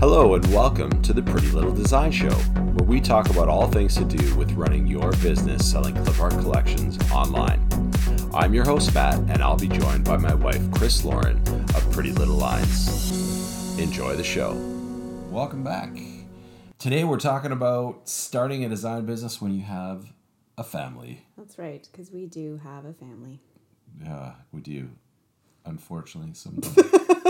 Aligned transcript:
Hello, 0.00 0.34
and 0.34 0.46
welcome 0.46 1.02
to 1.02 1.12
the 1.12 1.20
Pretty 1.20 1.48
Little 1.48 1.74
Design 1.74 2.10
Show, 2.10 2.30
where 2.30 2.88
we 2.88 3.02
talk 3.02 3.28
about 3.28 3.48
all 3.48 3.66
things 3.66 3.94
to 3.96 4.04
do 4.06 4.34
with 4.34 4.50
running 4.52 4.86
your 4.86 5.12
business 5.18 5.70
selling 5.70 5.94
clip 5.94 6.18
art 6.18 6.32
collections 6.32 6.98
online. 7.10 7.60
I'm 8.32 8.54
your 8.54 8.64
host, 8.64 8.94
Matt, 8.94 9.18
and 9.28 9.42
I'll 9.42 9.58
be 9.58 9.68
joined 9.68 10.06
by 10.06 10.16
my 10.16 10.32
wife, 10.32 10.62
Chris 10.72 11.04
Lauren 11.04 11.36
of 11.46 11.86
Pretty 11.92 12.12
Little 12.12 12.36
Lines. 12.36 13.78
Enjoy 13.78 14.16
the 14.16 14.24
show. 14.24 14.54
Welcome 15.28 15.62
back. 15.62 15.94
Today, 16.78 17.04
we're 17.04 17.18
talking 17.18 17.52
about 17.52 18.08
starting 18.08 18.64
a 18.64 18.70
design 18.70 19.04
business 19.04 19.38
when 19.38 19.52
you 19.52 19.64
have 19.64 20.14
a 20.56 20.64
family. 20.64 21.26
That's 21.36 21.58
right, 21.58 21.86
because 21.92 22.10
we 22.10 22.24
do 22.24 22.58
have 22.64 22.86
a 22.86 22.94
family. 22.94 23.42
Yeah, 24.02 24.32
we 24.50 24.62
do. 24.62 24.92
Unfortunately, 25.66 26.32
sometimes. 26.32 26.90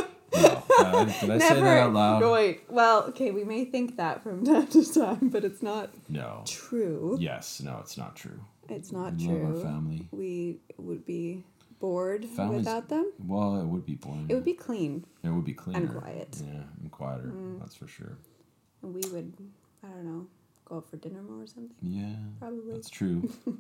did 1.20 1.30
I 1.30 1.38
say 1.38 1.60
that 1.60 1.78
out 1.78 1.92
loud? 1.92 2.20
No, 2.20 2.32
wait. 2.32 2.62
Well, 2.68 3.04
okay, 3.10 3.30
we 3.30 3.44
may 3.44 3.64
think 3.64 3.96
that 3.96 4.22
from 4.22 4.44
time 4.50 4.66
to 4.68 4.84
time, 4.92 5.28
but 5.28 5.44
it's 5.44 5.62
not 5.62 5.90
No. 6.08 6.42
true. 6.46 7.16
Yes, 7.20 7.60
no, 7.60 7.78
it's 7.80 7.96
not 7.96 8.16
true. 8.16 8.40
It's 8.68 8.92
not 8.92 9.14
We 9.16 9.26
love 9.28 9.36
true. 9.40 9.56
our 9.56 9.62
family. 9.62 10.08
We 10.12 10.60
would 10.78 11.04
be 11.04 11.44
bored 11.80 12.24
Families- 12.26 12.58
without 12.58 12.88
them. 12.88 13.10
Well, 13.26 13.60
it 13.60 13.66
would 13.66 13.84
be 13.86 13.94
boring. 13.94 14.26
It 14.28 14.34
would 14.34 14.44
be 14.44 14.52
clean, 14.54 15.04
It 15.22 15.30
would 15.30 15.44
be 15.44 15.54
cleaner. 15.54 15.88
quiet. 15.88 16.30
Mm. 16.32 16.46
Yeah, 16.54 16.62
and 16.82 16.90
quieter. 16.90 17.32
That's 17.60 17.74
for 17.74 17.88
sure. 17.88 18.18
and 18.82 18.94
we 18.94 19.00
would, 19.12 19.32
I 19.84 19.88
don't 19.88 20.04
know, 20.04 20.26
go 20.66 20.76
out 20.76 20.88
for 20.90 20.96
dinner 20.98 21.22
more 21.22 21.42
or 21.42 21.46
something. 21.46 21.74
Yeah, 21.82 22.14
Probably. 22.38 22.72
that's 22.74 22.90
true. 22.90 23.30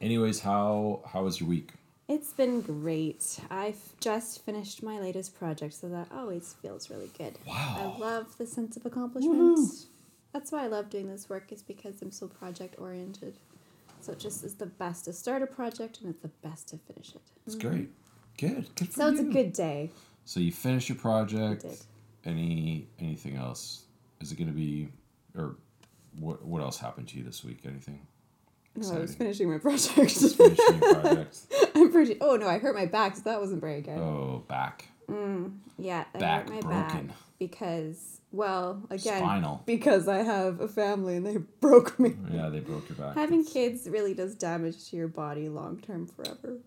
Anyways, 0.00 0.40
how 0.40 1.02
how 1.06 1.24
was 1.24 1.40
your 1.40 1.48
week? 1.48 1.72
It's 2.08 2.32
been 2.32 2.62
great. 2.62 3.38
I've 3.50 3.76
just 4.00 4.42
finished 4.42 4.82
my 4.82 4.98
latest 4.98 5.38
project, 5.38 5.74
so 5.74 5.88
that 5.90 6.08
always 6.10 6.54
feels 6.62 6.88
really 6.88 7.10
good. 7.18 7.38
Wow. 7.46 7.94
I 7.96 8.00
love 8.00 8.38
the 8.38 8.46
sense 8.46 8.78
of 8.78 8.86
accomplishment. 8.86 9.70
That's 10.32 10.50
why 10.50 10.64
I 10.64 10.68
love 10.68 10.88
doing 10.88 11.08
this 11.10 11.28
work, 11.28 11.52
is 11.52 11.62
because 11.62 12.00
I'm 12.00 12.10
so 12.10 12.26
project 12.26 12.76
oriented. 12.78 13.34
So 14.00 14.12
it 14.12 14.18
just 14.20 14.42
is 14.42 14.54
the 14.54 14.66
best 14.66 15.04
to 15.04 15.12
start 15.12 15.42
a 15.42 15.46
project 15.46 16.00
and 16.00 16.10
it's 16.10 16.22
the 16.22 16.28
best 16.28 16.68
to 16.68 16.78
finish 16.78 17.14
it. 17.14 17.20
It's 17.46 17.56
great. 17.56 17.90
Good. 18.38 18.74
Good 18.74 18.92
So 18.92 19.08
it's 19.08 19.20
a 19.20 19.24
good 19.24 19.52
day. 19.52 19.90
So 20.24 20.40
you 20.40 20.52
finish 20.52 20.88
your 20.88 20.96
project. 20.96 21.66
Any 22.24 22.86
anything 22.98 23.36
else? 23.36 23.84
Is 24.20 24.32
it 24.32 24.38
going 24.38 24.48
to 24.48 24.54
be 24.54 24.88
or 25.34 25.56
what 26.18 26.44
what 26.44 26.62
else 26.62 26.78
happened 26.78 27.08
to 27.08 27.18
you 27.18 27.24
this 27.24 27.44
week? 27.44 27.60
Anything? 27.64 28.06
No, 28.78 28.96
I 28.96 28.98
was 29.00 29.14
finishing 29.14 29.50
my 29.50 29.58
project. 29.66 29.94
Finishing 29.94 30.78
project. 30.80 31.38
I'm 31.74 31.90
pretty. 31.92 32.16
Oh 32.20 32.36
no, 32.36 32.46
I 32.48 32.58
hurt 32.58 32.74
my 32.74 32.86
back, 32.86 33.16
so 33.16 33.22
that 33.24 33.40
wasn't 33.40 33.60
very 33.60 33.80
good. 33.80 33.98
Oh, 33.98 34.44
back. 34.48 34.86
yeah, 35.78 36.04
I 36.14 36.18
back 36.18 36.48
hurt 36.48 36.54
my 36.54 36.60
broken. 36.60 37.06
back 37.08 37.16
because, 37.38 38.20
well, 38.32 38.82
again, 38.90 39.18
Spinal. 39.22 39.62
because 39.66 40.08
I 40.08 40.18
have 40.22 40.60
a 40.60 40.68
family 40.68 41.16
and 41.16 41.24
they 41.26 41.36
broke 41.60 41.98
me. 41.98 42.14
Yeah, 42.32 42.48
they 42.48 42.60
broke 42.60 42.88
your 42.88 42.98
back. 42.98 43.14
Having 43.14 43.40
It's- 43.40 43.52
kids 43.52 43.88
really 43.88 44.14
does 44.14 44.34
damage 44.34 44.90
to 44.90 44.96
your 44.96 45.08
body 45.08 45.48
long 45.48 45.78
term 45.80 46.06
forever. 46.06 46.58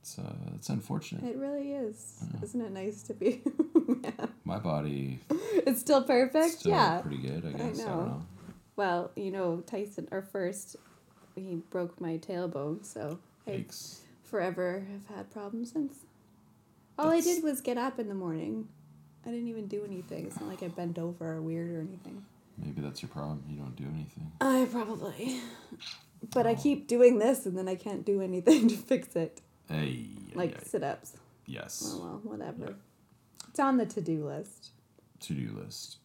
It's 0.00 0.18
uh, 0.18 0.32
it's 0.54 0.68
unfortunate. 0.68 1.24
It 1.24 1.36
really 1.36 1.72
is. 1.72 2.22
Isn't 2.42 2.60
it 2.62 2.72
nice 2.72 3.02
to 3.04 3.14
be? 3.14 3.42
yeah. 4.04 4.26
My 4.44 4.58
body 4.58 5.18
It's 5.30 5.80
still 5.80 6.02
perfect. 6.02 6.60
still 6.60 6.70
yeah. 6.72 7.00
pretty 7.00 7.18
good. 7.18 7.44
I 7.46 7.50
guess 7.52 7.80
I, 7.80 7.82
know. 7.82 7.88
don't 7.96 8.06
know. 8.08 8.22
Well, 8.76 9.10
you 9.16 9.32
know, 9.32 9.60
Tyson, 9.66 10.06
our 10.12 10.22
first, 10.22 10.76
he 11.38 11.56
broke 11.70 12.00
my 12.00 12.18
tailbone, 12.18 12.84
so 12.84 13.18
I 13.46 13.64
forever 14.24 14.84
have 14.92 15.16
had 15.16 15.30
problems 15.30 15.72
since. 15.72 15.94
All 16.98 17.06
That's- 17.06 17.26
I 17.26 17.34
did 17.34 17.42
was 17.44 17.60
get 17.60 17.78
up 17.78 17.98
in 17.98 18.08
the 18.08 18.14
morning. 18.14 18.68
I 19.26 19.30
didn't 19.30 19.48
even 19.48 19.66
do 19.66 19.84
anything. 19.84 20.26
It's 20.26 20.40
not 20.40 20.48
like 20.48 20.62
I 20.62 20.68
bent 20.68 20.98
over 20.98 21.32
or 21.34 21.40
weird 21.42 21.70
or 21.70 21.80
anything. 21.80 22.24
Maybe 22.56 22.80
that's 22.80 23.02
your 23.02 23.08
problem. 23.10 23.44
You 23.48 23.58
don't 23.58 23.76
do 23.76 23.84
anything. 23.94 24.32
I 24.40 24.66
probably. 24.70 25.40
But 26.32 26.46
I 26.48 26.52
Oh. 26.52 26.56
keep 26.56 26.88
doing 26.88 27.18
this 27.20 27.46
and 27.46 27.56
then 27.56 27.68
I 27.68 27.76
can't 27.76 28.04
do 28.04 28.20
anything 28.20 28.66
to 28.72 28.76
fix 28.76 29.14
it. 29.14 29.40
Hey. 29.68 30.06
Like 30.34 30.60
sit 30.64 30.82
ups. 30.82 31.12
yes. 31.46 31.82
Oh 31.94 32.00
well, 32.00 32.20
whatever. 32.24 32.64
Yeah. 32.64 33.48
It's 33.50 33.60
on 33.60 33.76
the 33.76 33.86
to 33.86 34.00
do 34.00 34.26
list. 34.26 34.70
To 35.20 35.34
do 35.34 35.56
list. 35.62 35.98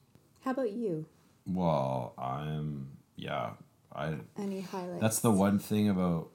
How 0.44 0.52
about 0.52 0.72
you? 0.74 1.06
Well, 1.48 2.14
I'm 2.18 2.90
yeah. 3.16 3.52
I 3.96 4.16
Any 4.38 4.62
highlights? 4.62 5.02
that's 5.02 5.20
the 5.20 5.32
one 5.32 5.60
thing 5.60 5.90
about 5.90 6.30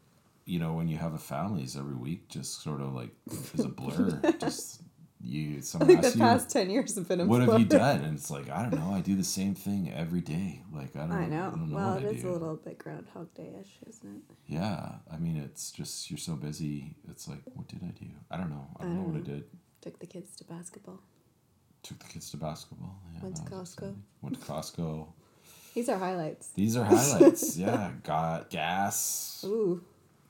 you 0.44 0.58
know 0.58 0.72
when 0.74 0.88
you 0.88 0.96
have 0.96 1.14
a 1.14 1.18
family 1.18 1.62
is 1.62 1.76
every 1.76 1.94
week 1.94 2.28
just 2.28 2.62
sort 2.62 2.80
of 2.80 2.94
like 2.94 3.10
is 3.54 3.64
a 3.64 3.68
blur. 3.68 4.20
just 4.40 4.82
you 5.20 5.60
I 5.80 5.84
think 5.84 6.00
the 6.00 6.06
asks 6.06 6.14
you 6.14 6.20
past 6.20 6.50
10 6.50 6.70
years 6.70 6.94
have 6.94 7.08
been 7.08 7.20
a 7.20 7.26
what 7.26 7.42
have 7.42 7.58
you 7.58 7.64
done 7.66 8.02
and 8.02 8.16
it's 8.16 8.30
like 8.30 8.48
I 8.50 8.62
don't 8.62 8.78
know. 8.78 8.94
I 8.94 9.00
do 9.00 9.16
the 9.16 9.24
same 9.24 9.54
thing 9.54 9.92
every 9.92 10.20
day. 10.20 10.62
Like 10.72 10.94
I 10.94 11.00
don't. 11.00 11.12
I 11.12 11.26
know. 11.26 11.48
I 11.48 11.50
don't 11.50 11.70
know 11.70 11.76
well, 11.76 11.96
it 11.96 12.04
I 12.04 12.08
is 12.08 12.24
a 12.24 12.30
little 12.30 12.56
bit 12.56 12.78
Groundhog 12.78 13.34
Day 13.34 13.52
ish, 13.60 13.78
isn't 13.88 14.08
it? 14.16 14.36
Yeah, 14.46 14.92
I 15.12 15.16
mean, 15.18 15.36
it's 15.36 15.72
just 15.72 16.08
you're 16.10 16.18
so 16.18 16.34
busy. 16.34 16.94
It's 17.10 17.26
like, 17.26 17.40
what 17.54 17.66
did 17.66 17.82
I 17.82 17.90
do? 17.98 18.06
I 18.30 18.36
don't 18.36 18.50
know. 18.50 18.68
I 18.78 18.84
don't, 18.84 18.92
I 18.92 18.94
know 18.94 19.02
what 19.02 19.14
I 19.16 19.18
um, 19.18 19.24
did. 19.24 19.44
Took 19.80 19.98
the 19.98 20.06
kids 20.06 20.36
to 20.36 20.44
basketball. 20.44 21.00
Took 21.82 21.98
the 21.98 22.06
kids 22.06 22.30
to 22.30 22.36
basketball. 22.36 22.96
Yeah, 23.14 23.22
Went 23.22 23.36
to 23.36 23.42
Costco. 23.42 23.62
exciting. 23.62 24.02
Went 24.22 24.40
to 24.40 24.46
Costco. 24.46 25.06
These 25.78 25.88
are 25.88 25.98
highlights. 25.98 26.48
These 26.56 26.76
are 26.76 26.84
highlights. 26.92 27.56
yeah, 27.56 27.92
got 28.02 28.50
gas. 28.50 29.44
Ooh. 29.46 29.80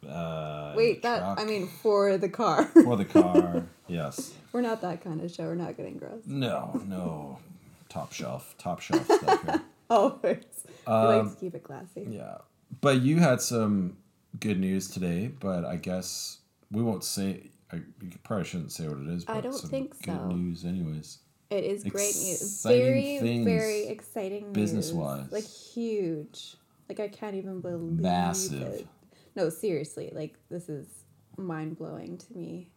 Uh, 0.07 0.75
Wait, 0.77 1.01
that, 1.03 1.21
truck 1.21 1.41
I 1.41 1.45
mean, 1.47 1.69
for 1.69 2.19
the 2.19 2.29
car. 2.29 2.65
for 2.85 2.97
the 2.97 3.07
car. 3.07 3.65
yes. 3.87 4.35
We're 4.53 4.61
not 4.61 4.83
that 4.83 5.03
kind 5.03 5.23
of 5.23 5.31
show. 5.31 5.45
We're 5.45 5.55
not 5.55 5.75
getting 5.79 5.97
gross. 5.97 6.23
No, 6.27 6.83
no. 6.87 7.39
Top 7.89 8.13
shelf. 8.13 8.55
Top 8.59 8.81
shelf 8.81 9.05
stuff 9.07 9.43
here. 9.43 9.63
Always. 9.89 10.45
we 10.87 10.93
like 10.93 11.21
Um, 11.23 11.31
to 11.31 11.37
keep 11.41 11.55
it 11.55 11.65
classy. 11.65 12.07
Yeah, 12.11 12.37
but 12.83 13.01
you 13.01 13.17
had 13.17 13.41
some 13.41 13.97
good 14.39 14.61
news 14.61 14.89
today. 14.91 15.29
But 15.41 15.65
I 15.65 15.77
guess 15.77 16.41
we 16.71 16.83
won't 16.83 17.05
say. 17.05 17.49
I 17.73 17.77
you 17.77 18.11
probably 18.23 18.45
shouldn't 18.45 18.73
say 18.73 18.87
what 18.87 18.99
it 18.99 19.09
is. 19.09 19.25
But 19.25 19.37
I 19.37 19.41
don't 19.41 19.59
think 19.59 20.03
good 20.03 20.15
so. 20.15 20.27
news, 20.29 20.67
anyways. 20.67 21.19
It 21.51 21.65
is 21.65 21.83
great 21.83 22.15
news. 22.15 22.63
Very, 22.63 23.19
very 23.45 23.87
exciting 23.87 24.45
news. 24.47 24.53
business-wise. 24.53 25.33
Like 25.33 25.45
huge. 25.47 26.57
Like 26.89 27.01
I 27.01 27.09
can't 27.09 27.35
even 27.37 27.61
believe 27.61 28.01
Massive. 28.01 28.63
it. 28.63 28.87
No, 29.35 29.49
seriously. 29.49 30.11
Like 30.15 30.35
this 30.51 30.69
is 30.69 30.87
mind 31.37 31.79
blowing 31.79 32.19
to 32.19 32.37
me. 32.37 32.69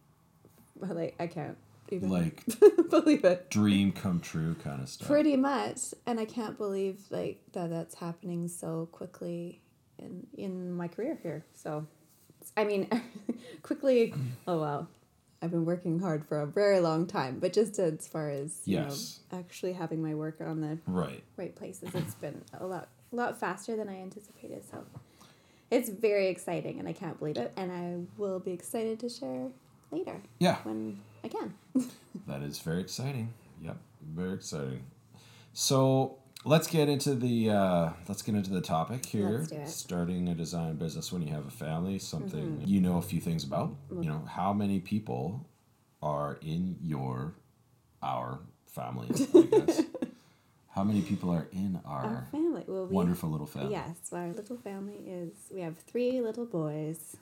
Like 0.80 1.16
I 1.20 1.28
can't 1.28 1.58
even 1.90 2.10
Like 2.10 2.44
believe 2.90 3.26
it. 3.26 3.50
dream 3.50 3.92
come 3.92 4.20
true 4.22 4.56
kind 4.64 4.82
of 4.82 4.88
stuff. 4.90 5.08
Pretty 5.08 5.36
much, 5.36 5.94
and 6.06 6.20
I 6.20 6.26
can't 6.26 6.58
believe 6.58 7.00
like 7.10 7.42
that 7.52 7.70
that's 7.70 7.96
happening 7.96 8.48
so 8.48 8.88
quickly 8.92 9.62
in 10.00 10.26
in 10.38 10.72
my 10.72 10.88
career 10.88 11.20
here. 11.22 11.46
So, 11.54 11.86
I 12.56 12.64
mean, 12.64 12.88
quickly. 13.64 14.14
Oh 14.48 14.60
wow, 14.62 14.88
I've 15.42 15.52
been 15.52 15.66
working 15.66 16.00
hard 16.00 16.26
for 16.26 16.40
a 16.40 16.46
very 16.46 16.80
long 16.80 17.08
time, 17.08 17.40
but 17.40 17.52
just 17.54 17.80
as 17.80 18.08
far 18.08 18.30
as 18.30 18.62
you 18.66 18.78
Yes. 18.78 19.22
know, 19.32 19.40
actually 19.40 19.74
having 19.74 20.02
my 20.02 20.14
work 20.14 20.40
on 20.40 20.62
the 20.62 20.78
Right. 20.86 21.24
right 21.38 21.56
places, 21.56 21.94
it's 21.96 22.16
been 22.16 22.44
a 22.54 22.66
lot 22.66 22.90
a 23.12 23.16
lot 23.16 23.38
faster 23.38 23.76
than 23.76 23.90
I 23.90 24.00
anticipated. 24.02 24.64
So, 24.70 24.86
it's 25.70 25.90
very 25.90 26.28
exciting, 26.28 26.80
and 26.80 26.88
I 26.88 26.94
can't 26.94 27.18
believe 27.20 27.36
it. 27.38 27.52
And 27.58 27.72
I 27.72 27.98
will 28.18 28.40
be 28.40 28.52
excited 28.52 29.00
to 29.02 29.10
share 29.10 29.50
later 29.92 30.22
Yeah. 30.40 30.58
when 30.64 31.00
I 31.24 31.28
can. 31.28 31.54
That 32.28 32.42
is 32.44 32.60
very 32.60 32.80
exciting. 32.82 33.34
Yep, 33.62 33.78
very 34.14 34.34
exciting. 34.36 34.84
So 35.54 36.20
let's 36.46 36.68
get 36.68 36.90
into 36.90 37.16
the 37.16 37.50
uh, 37.50 37.90
let's 38.08 38.22
get 38.22 38.36
into 38.36 38.52
the 38.52 38.62
topic 38.62 39.06
here. 39.06 39.40
Let's 39.40 39.50
do 39.50 39.56
it. 39.58 39.70
Starting 39.70 40.28
a 40.30 40.36
design 40.36 40.76
business 40.76 41.12
when 41.12 41.22
you 41.22 41.34
have 41.34 41.48
a 41.48 41.52
family, 41.52 42.00
something 42.00 42.42
Mm-hmm. 42.42 42.68
you 42.68 42.82
know 42.82 42.98
a 42.98 43.02
few 43.02 43.20
things 43.22 43.44
about. 43.44 43.76
You 43.92 44.10
know 44.10 44.24
how 44.30 44.54
many 44.54 44.80
people 44.80 45.48
are 46.02 46.38
in 46.42 46.78
your 46.82 47.34
our 48.02 48.40
family. 48.66 49.08
I 49.36 49.42
guess. 49.44 49.82
how 50.76 50.84
many 50.84 51.02
people 51.02 51.30
are 51.32 51.48
in 51.52 51.80
Our 51.86 52.06
our 52.06 52.28
family. 52.32 52.64
Well, 52.68 52.86
we 52.88 52.96
wonderful 52.96 53.30
little 53.30 53.46
family? 53.48 53.72
Yes, 53.72 53.98
our 54.14 54.30
little 54.30 54.58
family 54.58 55.04
is 55.08 55.32
we 55.54 55.62
have 55.62 55.78
three 55.78 56.22
little 56.22 56.46
boys. 56.46 57.18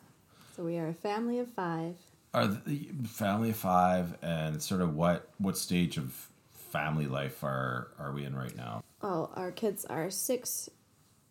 So 0.56 0.64
we 0.64 0.78
are 0.78 0.88
a 0.88 0.94
family 0.94 1.40
of 1.40 1.48
five. 1.50 1.96
Are 2.34 2.46
the 2.48 2.90
family 3.08 3.50
of 3.50 3.56
five, 3.56 4.16
and 4.22 4.62
sort 4.62 4.82
of 4.82 4.96
what 4.96 5.30
what 5.40 5.58
stage 5.58 5.98
of 5.98 6.28
family 6.54 7.08
life 7.08 7.44
are 7.44 7.92
are 7.98 8.12
we 8.12 8.24
in 8.24 8.36
right 8.36 8.56
now? 8.56 8.84
Oh, 9.02 9.30
our 9.36 9.52
kids 9.52 9.86
are 9.86 10.10
six 10.10 10.70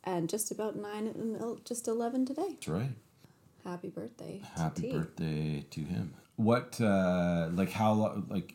and 0.05 0.29
just 0.29 0.50
about 0.50 0.76
nine 0.76 1.06
and 1.06 1.65
just 1.65 1.87
11 1.88 2.26
today. 2.26 2.47
That's 2.50 2.69
right. 2.69 2.91
Happy 3.65 3.88
birthday. 3.88 4.41
Happy 4.56 4.82
T. 4.82 4.93
birthday 4.93 5.67
to 5.70 5.81
him. 5.81 6.15
What 6.37 6.81
uh 6.81 7.49
like 7.53 7.73
how 7.73 7.93
lo- 7.93 8.23
like 8.29 8.55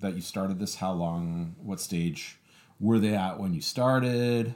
that 0.00 0.14
you 0.14 0.20
started 0.22 0.58
this? 0.58 0.76
How 0.76 0.92
long? 0.92 1.56
What 1.62 1.80
stage 1.80 2.38
were 2.80 2.98
they 2.98 3.14
at 3.14 3.38
when 3.38 3.52
you 3.52 3.60
started? 3.60 4.54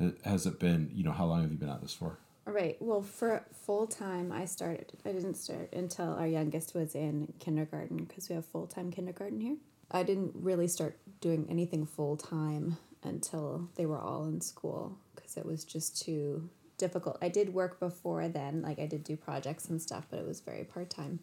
Uh, 0.00 0.10
Has 0.24 0.46
it 0.46 0.58
been 0.58 0.90
you 0.94 1.02
know 1.04 1.12
how 1.12 1.26
long 1.26 1.42
have 1.42 1.50
you 1.50 1.58
been 1.58 1.68
at 1.68 1.82
this 1.82 1.92
for? 1.92 2.18
All 2.46 2.52
right. 2.52 2.76
Well, 2.80 3.02
for 3.02 3.44
full 3.52 3.86
time, 3.86 4.32
I 4.32 4.46
started. 4.46 4.92
I 5.04 5.12
didn't 5.12 5.34
start 5.34 5.72
until 5.72 6.14
our 6.14 6.26
youngest 6.26 6.74
was 6.74 6.94
in 6.94 7.32
kindergarten 7.40 8.04
because 8.04 8.28
we 8.28 8.34
have 8.36 8.46
full 8.46 8.66
time 8.66 8.90
kindergarten 8.90 9.40
here. 9.40 9.56
I 9.90 10.02
didn't 10.04 10.32
really 10.34 10.68
start 10.68 10.96
doing 11.20 11.46
anything 11.50 11.84
full 11.86 12.16
time 12.16 12.78
until 13.02 13.68
they 13.76 13.86
were 13.86 13.98
all 13.98 14.24
in 14.24 14.40
school 14.40 14.98
because 15.14 15.36
it 15.36 15.44
was 15.44 15.64
just 15.64 16.00
too 16.00 16.48
difficult. 16.78 17.18
I 17.22 17.28
did 17.28 17.54
work 17.54 17.78
before 17.80 18.28
then, 18.28 18.62
like 18.62 18.78
I 18.78 18.86
did 18.86 19.04
do 19.04 19.16
projects 19.16 19.68
and 19.68 19.80
stuff, 19.80 20.06
but 20.10 20.18
it 20.18 20.26
was 20.26 20.40
very 20.40 20.64
part 20.64 20.90
time. 20.90 21.20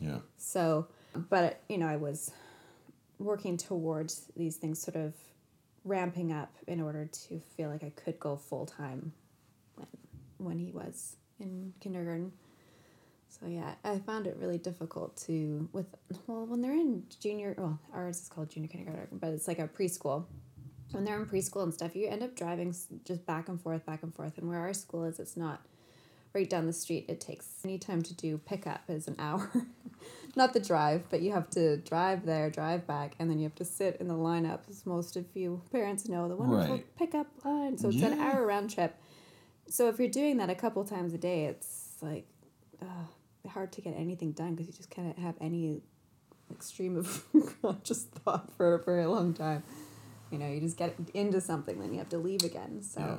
Yeah. 0.00 0.18
So, 0.36 0.88
but 1.14 1.60
you 1.68 1.78
know, 1.78 1.86
I 1.86 1.96
was 1.96 2.30
working 3.18 3.56
towards 3.56 4.26
these 4.36 4.56
things 4.56 4.80
sort 4.80 4.96
of 4.96 5.14
ramping 5.84 6.32
up 6.32 6.52
in 6.66 6.80
order 6.80 7.06
to 7.06 7.40
feel 7.56 7.68
like 7.70 7.82
I 7.82 7.90
could 7.90 8.18
go 8.20 8.36
full 8.36 8.66
time 8.66 9.12
when 9.74 9.86
when 10.38 10.58
he 10.58 10.70
was 10.70 11.16
in 11.40 11.72
kindergarten. 11.80 12.32
So 13.28 13.46
yeah, 13.46 13.74
I 13.84 13.98
found 13.98 14.26
it 14.26 14.36
really 14.38 14.58
difficult 14.58 15.16
to 15.26 15.68
with 15.72 15.86
well 16.26 16.46
when 16.46 16.60
they're 16.60 16.72
in 16.72 17.04
junior 17.20 17.54
well 17.58 17.78
ours 17.92 18.20
is 18.20 18.28
called 18.28 18.50
junior 18.50 18.68
kindergarten 18.68 19.18
but 19.18 19.30
it's 19.30 19.48
like 19.48 19.58
a 19.58 19.68
preschool. 19.68 20.24
When 20.92 21.04
they're 21.04 21.20
in 21.20 21.26
preschool 21.26 21.62
and 21.62 21.72
stuff, 21.74 21.94
you 21.94 22.08
end 22.08 22.22
up 22.22 22.34
driving 22.34 22.74
just 23.04 23.26
back 23.26 23.48
and 23.48 23.60
forth, 23.60 23.84
back 23.84 24.02
and 24.02 24.14
forth. 24.14 24.38
And 24.38 24.48
where 24.48 24.60
our 24.60 24.72
school 24.72 25.04
is, 25.04 25.18
it's 25.20 25.36
not 25.36 25.60
right 26.34 26.48
down 26.48 26.66
the 26.66 26.72
street. 26.72 27.04
It 27.08 27.20
takes 27.20 27.46
any 27.64 27.78
time 27.78 28.02
to 28.02 28.14
do 28.14 28.38
pickup 28.38 28.82
is 28.88 29.06
an 29.06 29.16
hour, 29.18 29.50
not 30.34 30.54
the 30.54 30.60
drive, 30.60 31.04
but 31.10 31.20
you 31.20 31.32
have 31.32 31.50
to 31.50 31.76
drive 31.78 32.24
there, 32.24 32.48
drive 32.50 32.86
back, 32.86 33.16
and 33.18 33.30
then 33.30 33.38
you 33.38 33.44
have 33.44 33.54
to 33.56 33.64
sit 33.64 33.96
in 34.00 34.08
the 34.08 34.14
lineup. 34.14 34.60
As 34.68 34.86
most 34.86 35.16
of 35.16 35.24
you 35.34 35.62
parents 35.72 36.08
know, 36.08 36.28
the 36.28 36.36
wonderful 36.36 36.76
Right. 36.76 36.96
pickup 36.96 37.26
line. 37.44 37.76
So 37.76 37.88
it's 37.88 38.02
an 38.02 38.18
hour 38.20 38.46
round 38.46 38.70
trip. 38.70 38.94
So 39.68 39.88
if 39.88 39.98
you're 39.98 40.08
doing 40.08 40.38
that 40.38 40.48
a 40.48 40.54
couple 40.54 40.82
times 40.84 41.12
a 41.12 41.18
day, 41.18 41.44
it's 41.46 41.96
like 42.00 42.26
uh, 42.80 42.86
hard 43.50 43.72
to 43.72 43.80
get 43.82 43.94
anything 43.96 44.32
done 44.32 44.54
because 44.54 44.66
you 44.66 44.72
just 44.72 44.88
can't 44.90 45.18
have 45.18 45.34
any 45.40 45.82
stream 46.60 46.96
of 46.96 47.24
conscious 47.62 48.04
thought 48.04 48.50
for 48.56 48.74
a 48.74 48.82
very 48.82 49.04
long 49.04 49.34
time. 49.34 49.62
You 50.30 50.38
know, 50.38 50.46
you 50.48 50.60
just 50.60 50.76
get 50.76 50.94
into 51.14 51.40
something, 51.40 51.80
then 51.80 51.92
you 51.92 51.98
have 51.98 52.10
to 52.10 52.18
leave 52.18 52.42
again. 52.44 52.82
So 52.82 53.00
Yeah. 53.00 53.18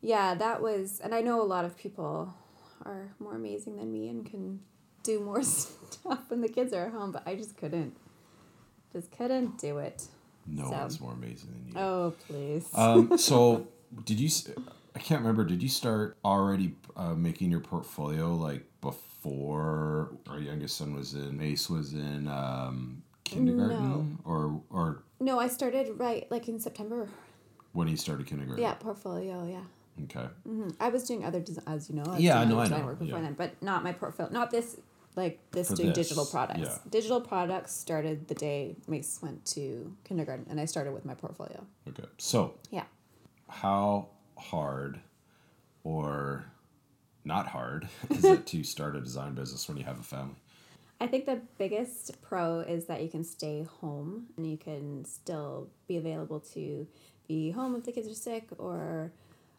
yeah, 0.00 0.34
that 0.34 0.62
was, 0.62 1.00
and 1.02 1.14
I 1.14 1.20
know 1.22 1.40
a 1.42 1.44
lot 1.44 1.64
of 1.64 1.76
people 1.76 2.32
are 2.84 3.14
more 3.18 3.34
amazing 3.34 3.76
than 3.76 3.92
me 3.92 4.08
and 4.08 4.24
can 4.24 4.60
do 5.02 5.20
more 5.20 5.42
stuff 5.42 6.20
when 6.28 6.40
the 6.40 6.48
kids 6.48 6.72
are 6.72 6.86
at 6.86 6.92
home, 6.92 7.12
but 7.12 7.26
I 7.26 7.34
just 7.34 7.56
couldn't, 7.56 7.96
just 8.92 9.10
couldn't 9.10 9.58
do 9.58 9.78
it. 9.78 10.06
No 10.46 10.64
So- 10.64 10.70
one's 10.72 11.00
more 11.00 11.12
amazing 11.12 11.50
than 11.52 11.68
you. 11.68 11.72
Oh 11.76 12.14
please. 12.28 12.68
Um, 12.74 13.16
so 13.18 13.66
did 14.04 14.20
you? 14.20 14.28
I 14.94 14.98
can't 15.00 15.20
remember. 15.22 15.44
Did 15.44 15.62
you 15.62 15.68
start 15.68 16.16
already 16.24 16.74
uh, 16.96 17.14
making 17.14 17.50
your 17.50 17.60
portfolio 17.60 18.34
like 18.34 18.64
before 18.80 20.10
our 20.28 20.38
youngest 20.38 20.76
son 20.76 20.94
was 20.94 21.14
in? 21.14 21.40
Ace 21.40 21.70
was 21.70 21.94
in 21.94 22.28
um, 22.28 23.02
kindergarten, 23.24 24.18
or 24.24 24.60
or 24.70 25.03
no, 25.24 25.38
I 25.40 25.48
started 25.48 25.98
right 25.98 26.30
like 26.30 26.48
in 26.48 26.58
September. 26.60 27.08
when 27.72 27.88
he 27.88 27.96
started 27.96 28.26
kindergarten. 28.26 28.62
Yeah, 28.62 28.74
portfolio. 28.74 29.46
Yeah. 29.46 29.64
Okay. 30.04 30.28
hmm 30.44 30.68
I 30.80 30.88
was 30.88 31.04
doing 31.04 31.24
other 31.24 31.40
design, 31.40 31.64
as 31.66 31.88
you 31.88 31.96
know. 31.96 32.04
I 32.06 32.18
Yeah, 32.18 32.40
I 32.40 32.44
know, 32.44 32.58
I 32.58 32.68
know, 32.68 32.84
Work 32.84 32.98
before 32.98 33.18
yeah. 33.18 33.24
then, 33.24 33.34
but 33.34 33.50
not 33.62 33.82
my 33.84 33.92
portfolio. 33.92 34.32
Not 34.32 34.50
this, 34.50 34.76
like 35.16 35.38
this 35.52 35.68
For 35.68 35.76
doing 35.76 35.88
this, 35.90 35.96
digital 36.08 36.26
products. 36.26 36.60
yeah. 36.60 36.78
Digital 36.90 37.20
products 37.20 37.72
started 37.72 38.26
the 38.28 38.34
day 38.34 38.76
Mace 38.88 39.20
went 39.22 39.44
to 39.56 39.94
kindergarten, 40.04 40.46
and 40.50 40.60
I 40.60 40.64
started 40.66 40.92
with 40.92 41.04
my 41.04 41.14
portfolio. 41.14 41.64
Okay. 41.88 42.04
So 42.18 42.54
Yeah. 42.70 42.84
how 43.48 44.08
hard 44.36 45.00
or 45.84 46.44
not 47.24 47.46
hard 47.48 47.88
is 48.10 48.24
it 48.24 48.46
to 48.46 48.62
start 48.64 48.96
a 48.96 49.00
design 49.00 49.34
business 49.34 49.68
when 49.68 49.76
you 49.78 49.84
have 49.84 49.98
a 50.00 50.02
family? 50.02 50.36
I 51.00 51.06
think 51.06 51.26
the 51.26 51.40
biggest 51.58 52.20
pro 52.22 52.60
is 52.60 52.86
that 52.86 53.02
you 53.02 53.08
can 53.08 53.24
stay 53.24 53.66
home 53.80 54.26
and 54.36 54.50
you 54.50 54.56
can 54.56 55.04
still 55.04 55.68
be 55.86 55.96
available 55.96 56.40
to 56.54 56.86
be 57.26 57.50
home 57.50 57.74
if 57.76 57.84
the 57.84 57.92
kids 57.92 58.08
are 58.08 58.14
sick 58.14 58.48
or, 58.58 59.12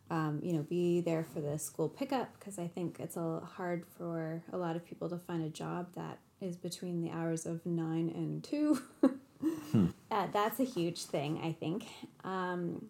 um, 0.10 0.40
you 0.42 0.54
know, 0.54 0.64
be 0.64 1.02
there 1.02 1.24
for 1.24 1.42
the 1.42 1.60
school 1.60 1.90
pickup 1.90 2.38
because 2.40 2.58
I 2.58 2.68
think 2.68 3.00
it's 3.00 3.18
a 3.18 3.42
hard 3.42 3.86
for 3.98 4.42
a 4.54 4.58
lot 4.58 4.76
of 4.76 4.86
people 4.86 5.10
to 5.10 5.18
find 5.18 5.44
a 5.44 5.50
job 5.50 5.88
that 5.96 6.20
is 6.42 6.56
between 6.58 7.02
the 7.02 7.12
hours 7.12 7.46
of 7.46 7.66
nine 7.66 8.10
and 8.10 8.44
two. 8.44 8.82
uh, 10.12 10.28
that's 10.32 10.60
a 10.60 10.66
huge 10.66 11.04
thing, 11.04 11.40
I 11.44 11.52
think. 11.54 11.86
Um, 12.24 12.88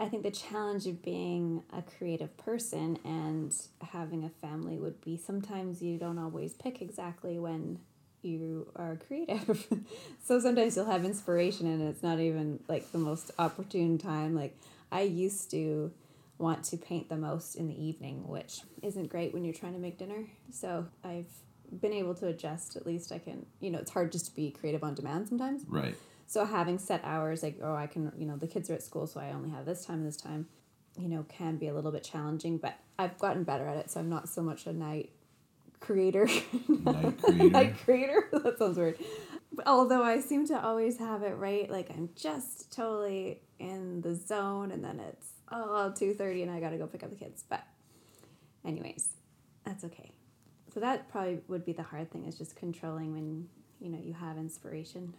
I 0.00 0.08
think 0.08 0.22
the 0.22 0.30
challenge 0.30 0.86
of 0.86 1.02
being 1.02 1.62
a 1.74 1.82
creative 1.82 2.34
person 2.38 2.98
and 3.04 3.54
having 3.82 4.24
a 4.24 4.30
family 4.30 4.78
would 4.78 4.98
be 5.02 5.18
sometimes 5.18 5.82
you 5.82 5.98
don't 5.98 6.18
always 6.18 6.54
pick 6.54 6.80
exactly 6.80 7.38
when 7.38 7.80
you 8.22 8.72
are 8.76 8.96
creative. 9.06 9.66
so 10.24 10.40
sometimes 10.40 10.74
you'll 10.74 10.86
have 10.86 11.04
inspiration 11.04 11.66
and 11.66 11.82
it's 11.82 12.02
not 12.02 12.18
even 12.18 12.60
like 12.66 12.90
the 12.92 12.98
most 12.98 13.30
opportune 13.38 13.98
time. 13.98 14.34
Like 14.34 14.56
I 14.90 15.02
used 15.02 15.50
to 15.50 15.92
want 16.38 16.64
to 16.64 16.78
paint 16.78 17.10
the 17.10 17.18
most 17.18 17.54
in 17.54 17.68
the 17.68 17.84
evening, 17.84 18.26
which 18.26 18.62
isn't 18.82 19.10
great 19.10 19.34
when 19.34 19.44
you're 19.44 19.52
trying 19.52 19.74
to 19.74 19.78
make 19.78 19.98
dinner. 19.98 20.24
So 20.50 20.86
I've 21.04 21.28
been 21.78 21.92
able 21.92 22.14
to 22.14 22.26
adjust 22.28 22.74
at 22.74 22.86
least 22.86 23.12
I 23.12 23.18
can 23.18 23.44
you 23.60 23.70
know, 23.70 23.78
it's 23.78 23.90
hard 23.90 24.12
just 24.12 24.26
to 24.26 24.34
be 24.34 24.50
creative 24.50 24.82
on 24.82 24.94
demand 24.94 25.28
sometimes. 25.28 25.64
Right. 25.68 25.94
So 26.30 26.44
having 26.44 26.78
set 26.78 27.00
hours, 27.02 27.42
like, 27.42 27.58
oh, 27.60 27.74
I 27.74 27.88
can, 27.88 28.12
you 28.16 28.24
know, 28.24 28.36
the 28.36 28.46
kids 28.46 28.70
are 28.70 28.74
at 28.74 28.84
school, 28.84 29.08
so 29.08 29.18
I 29.18 29.32
only 29.32 29.50
have 29.50 29.66
this 29.66 29.84
time 29.84 29.96
and 29.96 30.06
this 30.06 30.16
time, 30.16 30.46
you 30.96 31.08
know, 31.08 31.26
can 31.28 31.56
be 31.56 31.66
a 31.66 31.74
little 31.74 31.90
bit 31.90 32.04
challenging, 32.04 32.56
but 32.56 32.76
I've 33.00 33.18
gotten 33.18 33.42
better 33.42 33.66
at 33.66 33.78
it. 33.78 33.90
So 33.90 33.98
I'm 33.98 34.08
not 34.08 34.28
so 34.28 34.40
much 34.40 34.64
a 34.68 34.72
night 34.72 35.10
creator. 35.80 36.28
Night 36.68 37.18
creator. 37.22 37.50
night 37.50 37.74
creator? 37.84 38.28
that 38.32 38.58
sounds 38.60 38.78
weird. 38.78 38.96
But 39.52 39.66
although 39.66 40.04
I 40.04 40.20
seem 40.20 40.46
to 40.46 40.64
always 40.64 40.98
have 40.98 41.24
it 41.24 41.36
right, 41.36 41.68
like 41.68 41.90
I'm 41.90 42.10
just 42.14 42.72
totally 42.72 43.40
in 43.58 44.00
the 44.00 44.14
zone 44.14 44.70
and 44.70 44.84
then 44.84 45.00
it's, 45.00 45.30
oh, 45.50 45.92
2.30 45.96 46.42
and 46.42 46.50
I 46.52 46.60
got 46.60 46.70
to 46.70 46.78
go 46.78 46.86
pick 46.86 47.02
up 47.02 47.10
the 47.10 47.16
kids. 47.16 47.42
But 47.48 47.64
anyways, 48.64 49.16
that's 49.64 49.82
okay. 49.82 50.12
So 50.72 50.78
that 50.78 51.08
probably 51.08 51.40
would 51.48 51.64
be 51.64 51.72
the 51.72 51.82
hard 51.82 52.12
thing 52.12 52.26
is 52.26 52.38
just 52.38 52.54
controlling 52.54 53.14
when, 53.14 53.48
you 53.80 53.88
know, 53.88 53.98
you 54.00 54.12
have 54.12 54.38
inspiration 54.38 55.14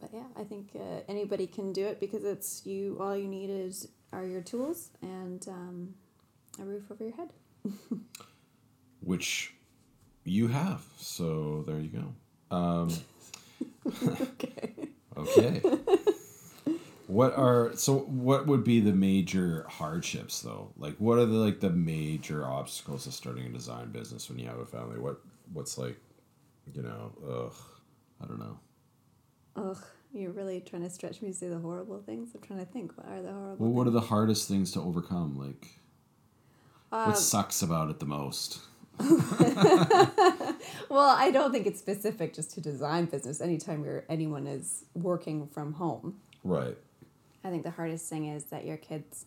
but 0.00 0.10
yeah, 0.12 0.24
I 0.36 0.44
think 0.44 0.70
uh, 0.74 1.00
anybody 1.08 1.46
can 1.46 1.72
do 1.72 1.86
it 1.86 2.00
because 2.00 2.24
it's 2.24 2.64
you. 2.66 2.96
All 3.00 3.16
you 3.16 3.28
need 3.28 3.50
is 3.50 3.88
are 4.12 4.24
your 4.26 4.40
tools 4.42 4.90
and 5.02 5.46
um, 5.48 5.94
a 6.60 6.64
roof 6.64 6.84
over 6.90 7.04
your 7.04 7.14
head. 7.16 7.32
Which 9.00 9.54
you 10.24 10.48
have. 10.48 10.82
So 10.98 11.64
there 11.66 11.78
you 11.78 11.88
go. 11.88 12.56
Um, 12.56 12.90
Okay. 14.20 14.72
Okay. 15.16 15.60
what 17.06 17.36
are 17.36 17.74
so 17.76 17.98
what 18.00 18.46
would 18.46 18.62
be 18.64 18.80
the 18.80 18.92
major 18.92 19.66
hardships 19.68 20.40
though? 20.42 20.70
Like 20.76 20.96
what 20.98 21.18
are 21.18 21.26
the 21.26 21.36
like 21.36 21.60
the 21.60 21.70
major 21.70 22.46
obstacles 22.46 23.04
to 23.04 23.12
starting 23.12 23.46
a 23.46 23.48
design 23.48 23.90
business 23.90 24.28
when 24.28 24.38
you 24.38 24.46
have 24.46 24.58
a 24.58 24.66
family? 24.66 24.98
What 24.98 25.20
what's 25.52 25.78
like, 25.78 25.96
you 26.72 26.82
know, 26.82 27.12
ugh, 27.28 27.54
I 28.22 28.26
don't 28.26 28.38
know. 28.38 28.58
Ugh, 29.56 29.84
you're 30.12 30.32
really 30.32 30.60
trying 30.60 30.82
to 30.82 30.90
stretch 30.90 31.22
me 31.22 31.28
to 31.28 31.34
say 31.34 31.48
the 31.48 31.58
horrible 31.58 32.00
things. 32.04 32.30
I'm 32.34 32.40
trying 32.40 32.58
to 32.60 32.64
think. 32.64 32.96
What 32.96 33.06
are 33.08 33.22
the 33.22 33.32
horrible? 33.32 33.56
Well, 33.66 33.70
what 33.72 33.86
are 33.86 33.90
the 33.90 34.00
hardest 34.00 34.48
things 34.48 34.72
to 34.72 34.80
overcome? 34.80 35.38
Like 35.38 35.68
Um, 36.92 37.10
what 37.10 37.18
sucks 37.18 37.62
about 37.62 37.90
it 37.90 37.98
the 38.00 38.06
most? 38.06 38.60
Well, 40.88 41.08
I 41.16 41.30
don't 41.30 41.52
think 41.52 41.66
it's 41.66 41.78
specific 41.78 42.34
just 42.34 42.50
to 42.54 42.60
design 42.60 43.04
business. 43.06 43.40
Anytime 43.40 43.84
you're 43.84 44.04
anyone 44.08 44.46
is 44.48 44.84
working 44.94 45.46
from 45.46 45.74
home, 45.74 46.16
Right. 46.42 46.76
I 47.44 47.50
think 47.50 47.62
the 47.62 47.70
hardest 47.70 48.08
thing 48.10 48.26
is 48.26 48.44
that 48.46 48.66
your 48.66 48.76
kids 48.76 49.24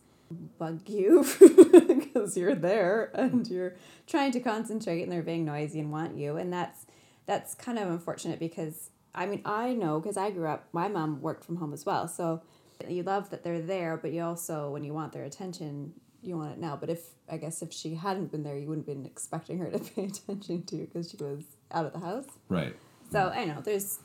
bug 0.58 0.88
you 0.88 1.24
because 1.88 2.36
you're 2.36 2.54
there 2.54 3.10
and 3.14 3.46
you're 3.48 3.74
trying 4.06 4.30
to 4.32 4.40
concentrate 4.40 5.02
and 5.02 5.10
they're 5.10 5.22
being 5.22 5.44
noisy 5.44 5.80
and 5.80 5.90
want 5.92 6.16
you 6.16 6.36
and 6.36 6.52
that's 6.52 6.86
that's 7.26 7.54
kind 7.54 7.78
of 7.78 7.88
unfortunate 7.88 8.38
because 8.38 8.90
I 9.14 9.26
mean 9.26 9.42
I 9.44 9.74
know 9.74 10.00
because 10.00 10.16
I 10.16 10.30
grew 10.30 10.48
up 10.48 10.68
my 10.72 10.88
mom 10.88 11.20
worked 11.20 11.44
from 11.44 11.56
home 11.56 11.72
as 11.72 11.84
well 11.86 12.08
so 12.08 12.42
you 12.88 13.02
love 13.02 13.30
that 13.30 13.44
they're 13.44 13.62
there 13.62 13.96
but 13.96 14.12
you 14.12 14.22
also 14.22 14.70
when 14.70 14.84
you 14.84 14.92
want 14.92 15.12
their 15.12 15.24
attention 15.24 15.92
you 16.22 16.36
want 16.36 16.52
it 16.52 16.58
now 16.58 16.76
but 16.76 16.90
if 16.90 17.10
I 17.30 17.36
guess 17.36 17.62
if 17.62 17.72
she 17.72 17.94
hadn't 17.94 18.32
been 18.32 18.42
there 18.42 18.56
you 18.56 18.66
wouldn't 18.68 18.86
have 18.86 18.96
been 18.96 19.06
expecting 19.06 19.58
her 19.58 19.70
to 19.70 19.78
pay 19.94 20.04
attention 20.06 20.64
to 20.64 20.76
because 20.76 21.10
she 21.10 21.16
was 21.16 21.44
out 21.70 21.86
of 21.86 21.92
the 21.92 22.00
house 22.00 22.26
Right. 22.48 22.74
so 23.10 23.30
I 23.34 23.44
know 23.44 23.60
there's 23.62 23.98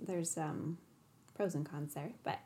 there's 0.00 0.36
um 0.38 0.78
pros 1.34 1.54
and 1.54 1.68
cons 1.68 1.94
there, 1.94 2.12
but 2.22 2.38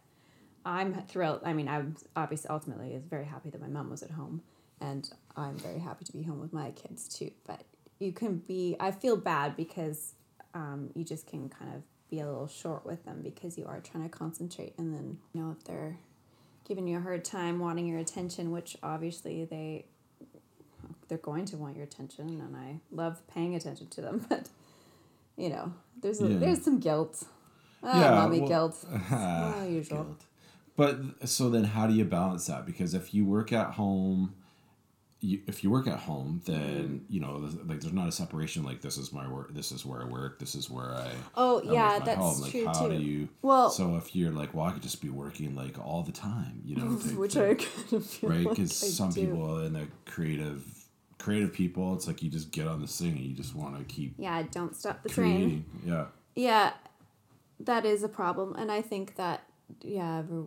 I'm 0.65 0.95
thrilled. 1.03 1.41
I 1.45 1.53
mean, 1.53 1.69
I'm 1.69 1.97
obviously 2.17 2.49
ultimately 2.51 2.93
is 2.95 3.05
very 3.05 3.25
happy 3.25 3.51
that 3.51 3.61
my 3.61 3.69
mom 3.69 3.91
was 3.91 4.03
at 4.03 4.11
home, 4.11 4.43
and 4.81 5.09
I'm 5.37 5.57
very 5.59 5.79
happy 5.79 6.05
to 6.05 6.13
be 6.13 6.23
home 6.23 6.41
with 6.41 6.53
my 6.53 6.71
kids 6.73 7.09
too. 7.09 7.31
But 7.47 7.65
you 7.99 8.13
can 8.13 8.39
be. 8.39 8.77
I 8.81 8.91
feel 8.91 9.17
bad 9.17 9.57
because 9.57 10.15
um, 10.55 10.91
you 10.95 11.05
just 11.05 11.27
can 11.27 11.49
kind 11.49 11.75
of 11.75 11.83
be 12.11 12.21
a 12.21 12.27
little 12.27 12.49
short 12.49 12.87
with 12.87 13.05
them 13.05 13.21
because 13.23 13.59
you 13.59 13.67
are 13.67 13.81
trying 13.81 14.05
to 14.05 14.09
concentrate, 14.11 14.75
and 14.79 14.95
then 14.95 15.19
you 15.33 15.43
know 15.43 15.50
if 15.59 15.65
they're 15.65 15.99
giving 16.67 16.87
you 16.87 16.99
a 16.99 17.00
hard 17.00 17.25
time, 17.25 17.59
wanting 17.59 17.87
your 17.87 17.99
attention, 17.99 18.50
which 18.50 18.77
obviously 18.83 19.45
they 19.45 19.85
they're 21.09 21.19
going 21.19 21.45
to 21.47 21.57
want 21.57 21.75
your 21.77 21.85
attention, 21.85 22.29
and 22.41 22.57
I 22.57 22.81
love 22.91 23.27
paying 23.29 23.55
attention 23.55 23.88
to 23.88 24.00
them, 24.00 24.27
but 24.29 24.49
you 25.37 25.49
know, 25.50 25.73
there's 26.00 26.21
a, 26.21 26.29
Yeah. 26.29 26.38
there's 26.38 26.62
some 26.65 26.79
guilt. 26.81 27.25
Ah, 27.83 28.23
mommy 28.23 28.41
well- 28.41 28.49
guilt. 28.49 28.85
Oh, 29.11 29.67
usual. 29.69 30.05
Guilt. 30.05 30.25
But 30.77 31.29
so 31.29 31.50
then, 31.50 31.65
how 31.65 31.87
do 31.88 31.95
you 31.95 32.05
balance 32.05 32.47
that? 32.47 32.65
Because 32.65 32.95
if 32.95 33.12
you 33.12 33.25
work 33.25 33.53
at 33.53 33.73
home, 33.73 34.35
you, 35.21 35.41
if 35.49 35.65
you 35.65 35.71
work 35.71 35.89
at 35.89 35.99
home, 35.99 36.41
then 36.45 36.61
mm-hmm. 36.61 36.97
you 37.09 37.21
know, 37.21 37.51
like, 37.67 37.81
there's 37.81 37.93
not 37.93 38.09
a 38.09 38.13
separation. 38.13 38.65
Like, 38.65 38.81
this 38.81 38.97
is 38.97 39.13
my 39.13 39.29
work. 39.29 39.53
This 39.53 39.73
is 39.73 39.85
where 39.85 40.03
I 40.03 40.05
work. 40.05 40.39
This 40.39 40.55
is 40.55 40.71
where 40.71 40.95
I. 40.95 41.11
Oh, 41.35 41.61
I'm 41.61 41.73
yeah, 41.73 41.99
that's 41.99 42.19
home. 42.19 42.41
Like, 42.41 42.53
true, 42.53 42.67
how 42.67 42.89
too. 42.89 42.97
do 42.97 43.03
you? 43.03 43.29
Well- 43.43 43.71
so 43.71 43.97
if 43.97 44.15
you're 44.15 44.31
like, 44.31 44.55
well, 44.55 44.67
I 44.67 44.73
could 44.73 44.83
just 44.83 45.03
be 45.03 45.09
working 45.09 45.55
like 45.55 45.79
all 45.85 46.03
the 46.03 46.13
time, 46.13 46.63
you 46.65 46.77
know, 46.77 46.97
type 46.99 47.13
which 47.17 47.35
thing, 47.35 47.51
I 47.51 47.55
kind 47.55 47.93
of 47.93 48.07
feel 48.07 48.31
right? 48.31 48.49
Because 48.49 48.83
I 48.83 48.87
some 48.87 49.11
do. 49.11 49.27
people 49.27 49.65
in 49.65 49.73
the 49.73 49.89
creative, 50.07 50.65
creative 51.19 51.53
people, 51.53 51.95
it's 51.95 52.07
like 52.07 52.23
you 52.23 52.31
just 52.31 52.53
get 52.53 52.69
on 52.69 52.81
this 52.81 52.99
thing 52.99 53.13
and 53.13 53.21
you 53.21 53.35
just 53.35 53.57
want 53.57 53.77
to 53.77 53.85
keep 53.93 54.15
Yeah, 54.19 54.43
don't 54.51 54.77
stop 54.77 55.03
the 55.03 55.09
train. 55.09 55.65
Yeah. 55.85 56.07
Yeah, 56.37 56.73
that 57.59 57.85
is 57.85 58.05
a 58.05 58.09
problem, 58.09 58.55
and 58.55 58.71
I 58.71 58.83
think 58.83 59.17
that 59.17 59.43
yeah, 59.83 60.23
the 60.23 60.47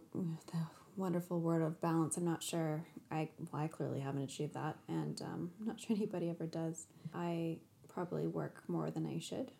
wonderful 0.95 1.39
word 1.39 1.61
of 1.61 1.81
balance. 1.81 2.17
I'm 2.17 2.25
not 2.25 2.43
sure. 2.43 2.85
I 3.09 3.29
well, 3.51 3.63
I 3.63 3.67
clearly 3.67 3.99
haven't 3.99 4.23
achieved 4.23 4.53
that, 4.53 4.77
and 4.87 5.21
um, 5.21 5.51
I'm 5.59 5.67
not 5.67 5.79
sure 5.79 5.95
anybody 5.95 6.29
ever 6.29 6.45
does. 6.45 6.85
I 7.13 7.57
probably 7.87 8.27
work 8.27 8.63
more 8.67 8.89
than 8.89 9.05
I 9.05 9.19
should. 9.19 9.51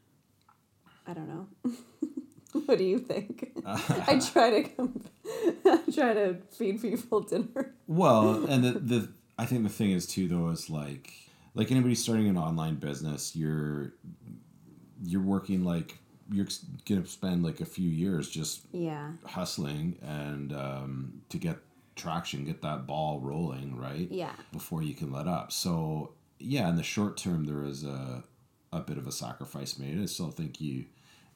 I 1.05 1.13
don't 1.13 1.27
know. 1.27 1.47
what 2.65 2.77
do 2.77 2.83
you 2.83 2.99
think? 2.99 3.51
I 3.65 4.19
try 4.19 4.61
to 4.61 4.63
come, 4.63 5.03
I 5.65 5.79
try 5.93 6.13
to 6.13 6.37
feed 6.51 6.81
people 6.81 7.21
dinner. 7.21 7.73
Well, 7.87 8.45
and 8.45 8.63
the 8.63 8.71
the 8.73 9.09
I 9.37 9.45
think 9.45 9.63
the 9.63 9.69
thing 9.69 9.91
is 9.91 10.05
too 10.05 10.27
though 10.27 10.49
is 10.49 10.69
like 10.69 11.11
like 11.55 11.71
anybody 11.71 11.95
starting 11.95 12.27
an 12.27 12.37
online 12.37 12.75
business, 12.75 13.35
you're 13.35 13.93
you're 15.03 15.21
working 15.21 15.63
like 15.63 15.97
you're 16.31 16.47
gonna 16.87 17.05
spend 17.05 17.43
like 17.43 17.59
a 17.61 17.65
few 17.65 17.89
years 17.89 18.29
just 18.29 18.61
Yeah, 18.71 19.11
hustling 19.25 19.97
and 20.01 20.53
um, 20.53 21.21
to 21.29 21.37
get 21.37 21.57
traction, 21.95 22.45
get 22.45 22.61
that 22.61 22.87
ball 22.87 23.19
rolling, 23.19 23.75
right? 23.77 24.07
yeah, 24.09 24.31
Before 24.53 24.81
you 24.81 24.93
can 24.93 25.11
let 25.11 25.27
up. 25.27 25.51
So 25.51 26.13
yeah, 26.39 26.69
in 26.69 26.75
the 26.75 26.83
short 26.83 27.17
term, 27.17 27.45
there 27.45 27.63
is 27.63 27.83
a 27.83 28.23
a 28.73 28.79
bit 28.79 28.97
of 28.97 29.05
a 29.07 29.11
sacrifice 29.11 29.77
made. 29.77 30.01
I 30.01 30.05
still 30.05 30.31
think 30.31 30.61
you 30.61 30.85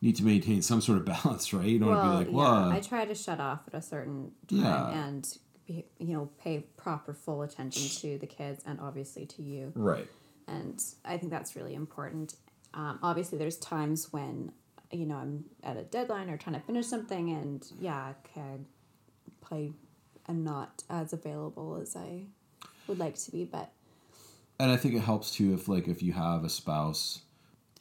need 0.02 0.16
to 0.16 0.24
maintain 0.24 0.62
some 0.62 0.80
sort 0.82 0.98
of 1.00 1.06
balance, 1.24 1.54
right? 1.54 1.66
You 1.66 1.80
don't 1.80 1.90
well, 1.90 1.98
want 2.14 2.26
to 2.26 2.32
be 2.32 2.38
like, 2.38 2.48
yeah. 2.72 2.78
I 2.78 2.80
try 2.80 3.06
to 3.06 3.16
shut 3.16 3.40
off 3.42 3.62
at 3.68 3.74
a 3.74 3.82
certain 3.82 4.32
time 4.48 4.60
Yeah. 4.62 4.90
and 5.08 5.38
be, 5.68 5.86
you 6.00 6.14
know 6.14 6.30
pay 6.40 6.60
proper 6.78 7.14
full 7.14 7.42
attention 7.42 7.90
to 8.02 8.18
the 8.20 8.28
kids 8.28 8.62
and 8.66 8.80
obviously 8.80 9.26
to 9.26 9.42
you. 9.42 9.74
right. 9.76 10.08
and 10.48 10.82
I 11.04 11.18
think 11.18 11.32
that's 11.32 11.56
really 11.56 11.74
important. 11.74 12.36
Um, 12.74 13.00
obviously, 13.04 13.38
there's 13.38 13.58
times 13.58 14.14
when 14.14 14.52
you 14.92 15.06
know 15.06 15.16
I'm 15.16 15.46
at 15.64 15.78
a 15.78 15.84
deadline 15.84 16.30
or 16.30 16.38
trying 16.38 16.56
to 16.56 16.62
finish 16.62 16.86
something, 16.88 17.30
and 17.30 17.66
yeah, 17.80 18.14
okay, 18.36 18.60
I 19.52 19.72
am 20.28 20.44
not 20.44 20.84
as 20.90 21.14
available 21.14 21.80
as 21.82 21.96
I 21.96 22.24
would 22.88 23.00
like 23.00 23.16
to 23.16 23.32
be, 23.32 23.46
but 23.46 23.72
And 24.60 24.72
I 24.72 24.78
think 24.78 24.96
it 24.96 25.02
helps 25.02 25.32
too 25.32 25.54
if 25.54 25.68
like 25.68 25.88
if 25.88 26.02
you 26.02 26.14
have 26.14 26.44
a 26.44 26.50
spouse 26.50 27.22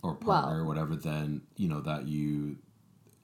or 0.02 0.14
partner 0.14 0.52
Well- 0.52 0.60
or 0.60 0.64
whatever, 0.64 0.96
then 0.96 1.42
you 1.56 1.68
know 1.68 1.80
that 1.80 2.06
you 2.06 2.56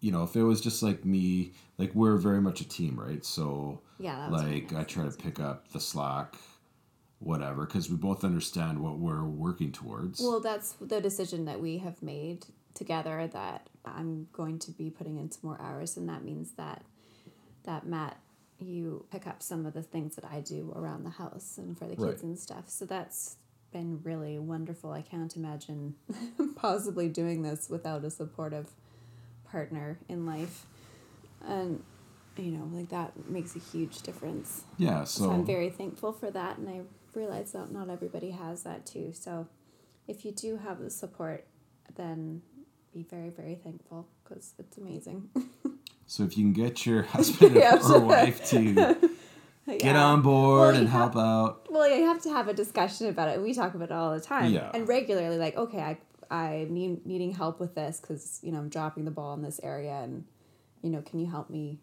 you 0.01 0.11
know, 0.11 0.23
if 0.23 0.35
it 0.35 0.43
was 0.43 0.63
just 0.63 0.83
like 0.83 1.05
me, 1.05 1.53
like 1.77 1.95
we're 1.95 2.17
very 2.17 2.41
much 2.41 2.63
a 2.63 2.69
team, 2.69 2.99
right? 2.99 3.23
So 3.23 3.81
Yeah, 3.99 4.29
like 4.29 4.73
I 4.73 4.83
try 4.85 5.05
to 5.05 5.11
pick 5.11 5.39
up 5.39 5.71
the 5.73 5.81
slack, 5.81 6.37
whatever, 7.19 7.67
because 7.67 7.91
we 7.91 7.97
both 7.97 8.25
understand 8.25 8.83
what 8.83 8.99
we're 8.99 9.25
working 9.25 9.73
towards. 9.73 10.21
well, 10.21 10.41
that's 10.41 10.73
the 10.81 11.03
decision 11.03 11.45
that 11.45 11.61
we 11.61 11.79
have 11.79 12.03
made 12.03 12.47
together 12.75 13.27
that 13.33 13.69
I'm 13.85 14.29
going 14.33 14.59
to 14.61 14.71
be 14.71 14.91
putting 14.91 15.19
in 15.19 15.31
some 15.31 15.41
more 15.45 15.61
hours, 15.61 15.97
and 15.97 16.09
that 16.09 16.25
means 16.25 16.53
that 16.53 16.83
that 17.65 17.87
Matt, 17.87 18.19
you 18.59 19.05
pick 19.11 19.27
up 19.27 19.43
some 19.43 19.67
of 19.67 19.75
the 19.75 19.83
things 19.83 20.17
that 20.17 20.25
I 20.25 20.41
do 20.41 20.73
around 20.75 21.05
the 21.05 21.11
house 21.11 21.57
and 21.59 21.77
for 21.79 21.85
the 21.87 21.97
kids 21.97 22.01
Right. 22.01 22.23
and 22.23 22.39
stuff. 22.39 22.65
So 22.69 22.85
that's 22.87 23.37
been 23.73 24.01
really 24.03 24.39
wonderful. 24.39 24.93
I 24.93 25.03
can't 25.03 25.35
imagine 25.37 25.95
possibly 26.57 27.09
doing 27.09 27.43
this 27.43 27.69
without 27.71 28.05
a 28.05 28.11
supportive 28.11 28.69
partner 29.45 29.99
in 30.09 30.27
life, 30.27 30.67
and 31.47 31.83
you 32.37 32.53
know, 32.53 32.69
like 32.73 32.89
that 32.91 33.29
makes 33.29 33.55
a 33.57 33.59
huge 33.59 34.03
difference. 34.03 34.65
yeah, 34.79 35.05
So, 35.05 35.25
so 35.25 35.31
I'm 35.33 35.45
very 35.45 35.69
thankful 35.69 36.13
for 36.13 36.31
that, 36.31 36.59
and 36.59 36.69
I 36.69 36.81
realize 37.15 37.53
that 37.53 37.71
not 37.73 37.91
everybody 37.91 38.31
has 38.31 38.63
that 38.63 38.87
too. 38.87 39.13
So 39.13 39.49
if 40.09 40.25
you 40.25 40.33
do 40.33 40.57
have 40.59 40.79
the 40.81 40.91
support, 40.91 41.47
then 41.97 42.43
be 42.93 43.03
very, 43.09 43.31
very 43.31 43.55
thankful 43.55 44.09
because 44.25 44.55
it's 44.59 44.77
amazing. 44.79 45.29
so 46.07 46.25
if 46.25 46.37
you 46.37 46.45
can 46.45 46.53
get 46.53 46.85
your 46.87 47.03
husband 47.15 47.55
Yeah. 47.57 47.79
or 47.89 48.01
wife 48.01 48.49
to 48.51 48.73
get 49.67 49.83
Yeah. 49.85 50.05
on 50.05 50.23
board 50.23 50.73
Well, 50.75 50.81
and 50.81 50.89
have- 50.89 51.15
help 51.15 51.17
out. 51.17 51.67
Well, 51.71 51.89
you 51.89 52.05
have 52.07 52.21
to 52.23 52.31
have 52.31 52.49
a 52.49 52.55
discussion 52.55 53.07
about 53.09 53.29
it. 53.29 53.41
We 53.41 53.55
talk 53.55 53.75
about 53.75 53.91
it 53.91 53.95
all 53.95 54.13
the 54.15 54.21
time 54.21 54.53
Yeah. 54.53 54.71
and 54.75 54.89
regularly. 54.89 55.39
Like, 55.39 55.57
okay, 55.57 55.81
I 55.81 55.99
I 56.33 56.67
need 56.71 57.05
needing 57.07 57.33
help 57.33 57.59
with 57.59 57.75
this 57.75 57.99
because 58.01 58.39
you 58.43 58.53
know 58.53 58.59
I'm 58.59 58.69
dropping 58.69 59.05
the 59.05 59.11
ball 59.11 59.35
in 59.35 59.43
this 59.43 59.59
area, 59.65 59.95
and 60.03 60.25
you 60.83 60.91
know, 60.91 61.03
can 61.03 61.19
you 61.21 61.27
help 61.29 61.51
me? 61.51 61.81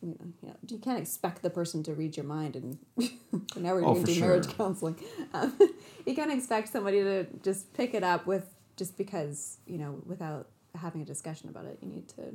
You 0.00 0.08
know, 0.10 0.16
you 0.42 0.48
know, 0.48 0.56
you 0.68 0.78
can't 0.78 0.98
expect 0.98 1.42
the 1.42 1.50
person 1.50 1.82
to 1.82 1.92
read 1.94 2.16
your 2.16 2.24
mind, 2.24 2.56
and 2.56 2.78
now 3.56 3.74
we're 3.74 3.84
Oh, 3.84 3.92
going 3.94 4.04
to 4.04 4.14
do 4.14 4.20
marriage 4.20 4.48
counseling. 4.56 4.96
Um, 5.34 5.58
you 6.06 6.14
can't 6.14 6.32
expect 6.32 6.68
somebody 6.68 7.02
to 7.02 7.26
just 7.42 7.74
pick 7.74 7.92
it 7.94 8.02
up 8.04 8.24
with 8.26 8.46
just 8.78 8.96
because 8.96 9.58
you 9.66 9.76
know 9.76 10.00
without 10.06 10.48
having 10.74 11.02
a 11.02 11.04
discussion 11.04 11.48
about 11.48 11.66
it. 11.66 11.78
You 11.82 11.88
need 11.88 12.08
to 12.10 12.34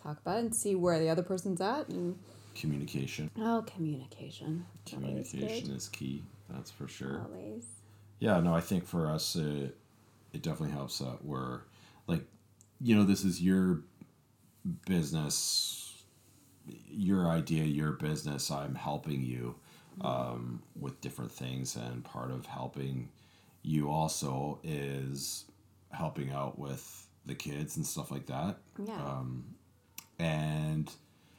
talk 0.00 0.18
about 0.20 0.38
it 0.38 0.44
and 0.44 0.54
see 0.54 0.74
where 0.74 0.98
the 0.98 1.08
other 1.08 1.22
person's 1.22 1.60
at, 1.60 1.88
and 1.88 2.18
Communication. 2.54 3.30
oh, 3.38 3.64
communication. 3.66 4.64
Communication 4.86 5.70
is 5.72 5.88
key. 5.88 6.22
That's 6.48 6.70
for 6.70 6.88
sure. 6.88 7.26
Always. 7.30 7.66
Yeah, 8.20 8.40
no, 8.40 8.54
I 8.54 8.60
think 8.60 8.86
for 8.86 9.10
us, 9.10 9.36
it, 9.36 9.76
it 10.32 10.42
definitely 10.42 10.70
helps 10.70 10.98
that 10.98 11.24
we're 11.24 11.62
like, 12.06 12.24
you 12.80 12.94
know, 12.94 13.04
this 13.04 13.24
is 13.24 13.42
your 13.42 13.80
business, 14.86 16.04
your 16.88 17.28
idea, 17.28 17.64
your 17.64 17.92
business. 17.92 18.50
I'm 18.50 18.74
helping 18.76 19.22
you 19.22 19.56
um, 20.00 20.62
with 20.78 21.00
different 21.00 21.32
things, 21.32 21.76
and 21.76 22.04
part 22.04 22.30
of 22.30 22.46
helping 22.46 23.08
you 23.64 23.90
also 23.90 24.60
is 24.62 25.46
helping 25.90 26.30
out 26.30 26.58
with 26.58 27.08
the 27.26 27.34
kids 27.34 27.76
and 27.76 27.84
stuff 27.86 28.10
like 28.10 28.26
that. 28.26 28.58
Yeah. 28.78 28.94
Um, 28.94 29.44
and 30.18 30.90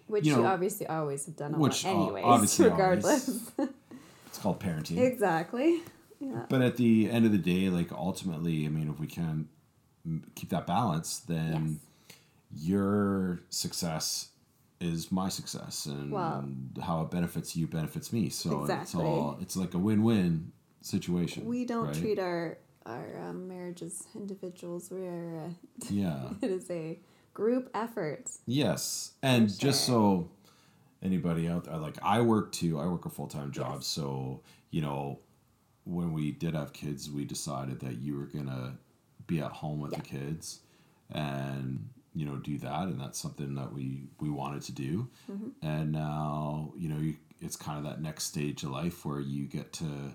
Which 0.07 0.25
you 0.25 0.37
you, 0.37 0.45
obviously 0.45 0.87
always 0.87 1.25
have 1.27 1.37
done 1.37 1.57
which, 1.59 1.83
that 1.83 1.89
uh, 1.89 2.03
anyways, 2.03 2.25
obviously 2.25 2.69
regardless. 2.69 3.51
it's 4.27 4.37
called 4.39 4.59
parenting. 4.59 4.97
exactly. 4.99 5.81
Yeah. 6.19 6.45
But 6.49 6.61
at 6.61 6.77
the 6.77 7.09
end 7.11 7.25
of 7.25 7.31
the 7.31 7.37
day, 7.37 7.69
like 7.69 7.91
ultimately, 7.91 8.65
I 8.65 8.69
mean, 8.69 8.89
if 8.89 8.99
we 8.99 9.07
can 9.07 9.47
keep 10.33 10.49
that 10.49 10.65
balance, 10.65 11.19
then 11.19 11.79
your 12.55 13.39
success 13.49 14.29
is 14.81 15.11
my 15.11 15.29
success, 15.29 15.85
and 15.85 16.11
Well- 16.11 16.49
how 16.81 17.01
it 17.01 17.11
benefits 17.11 17.55
you 17.55 17.67
benefits 17.67 18.11
me. 18.11 18.29
So 18.29 18.65
it's 18.65 18.95
all 18.95 19.37
it's 19.41 19.55
like 19.55 19.73
a 19.75 19.77
win-win 19.77 20.51
situation. 20.85 21.45
We 21.45 21.65
don't 21.65 21.87
right? 21.87 21.95
treat 21.95 22.19
our 22.19 22.57
our 22.85 23.19
um, 23.29 23.47
marriage 23.47 23.81
as 23.81 24.03
individuals. 24.15 24.89
We're 24.91 25.45
uh, 25.45 25.49
yeah. 25.89 26.29
it 26.41 26.51
is 26.51 26.69
a 26.69 26.99
group 27.33 27.69
effort. 27.73 28.29
Yes, 28.45 29.13
and 29.23 29.51
For 29.51 29.59
just 29.59 29.85
so 29.85 30.29
anybody 31.01 31.47
out 31.47 31.65
there, 31.65 31.77
like 31.77 31.97
I 32.03 32.21
work 32.21 32.51
too. 32.51 32.79
I 32.79 32.85
work 32.87 33.05
a 33.05 33.09
full 33.09 33.27
time 33.27 33.51
job, 33.51 33.77
Yes. 33.77 33.87
so 33.87 34.41
you 34.71 34.81
know, 34.81 35.19
when 35.85 36.13
we 36.13 36.31
did 36.31 36.53
have 36.55 36.73
kids, 36.73 37.09
we 37.09 37.25
decided 37.25 37.79
that 37.81 37.97
you 37.99 38.17
were 38.17 38.25
gonna 38.27 38.77
be 39.27 39.39
at 39.39 39.51
home 39.51 39.79
with 39.79 39.93
the 39.93 40.01
kids, 40.01 40.59
and 41.11 41.89
you 42.13 42.25
know 42.25 42.35
do 42.37 42.57
that, 42.59 42.83
and 42.83 42.99
that's 43.01 43.19
something 43.19 43.55
that 43.55 43.73
we 43.73 44.09
we 44.19 44.29
wanted 44.29 44.61
to 44.63 44.71
do, 44.71 45.07
Mm-hmm. 45.31 45.49
and 45.65 45.91
now 45.91 46.73
you 46.77 46.89
know 46.89 46.97
you, 46.99 47.15
it's 47.41 47.55
kind 47.55 47.77
of 47.77 47.83
that 47.85 48.01
next 48.01 48.25
stage 48.25 48.63
of 48.63 48.69
life 48.69 49.03
where 49.05 49.19
you 49.19 49.45
get 49.45 49.73
to, 49.73 50.13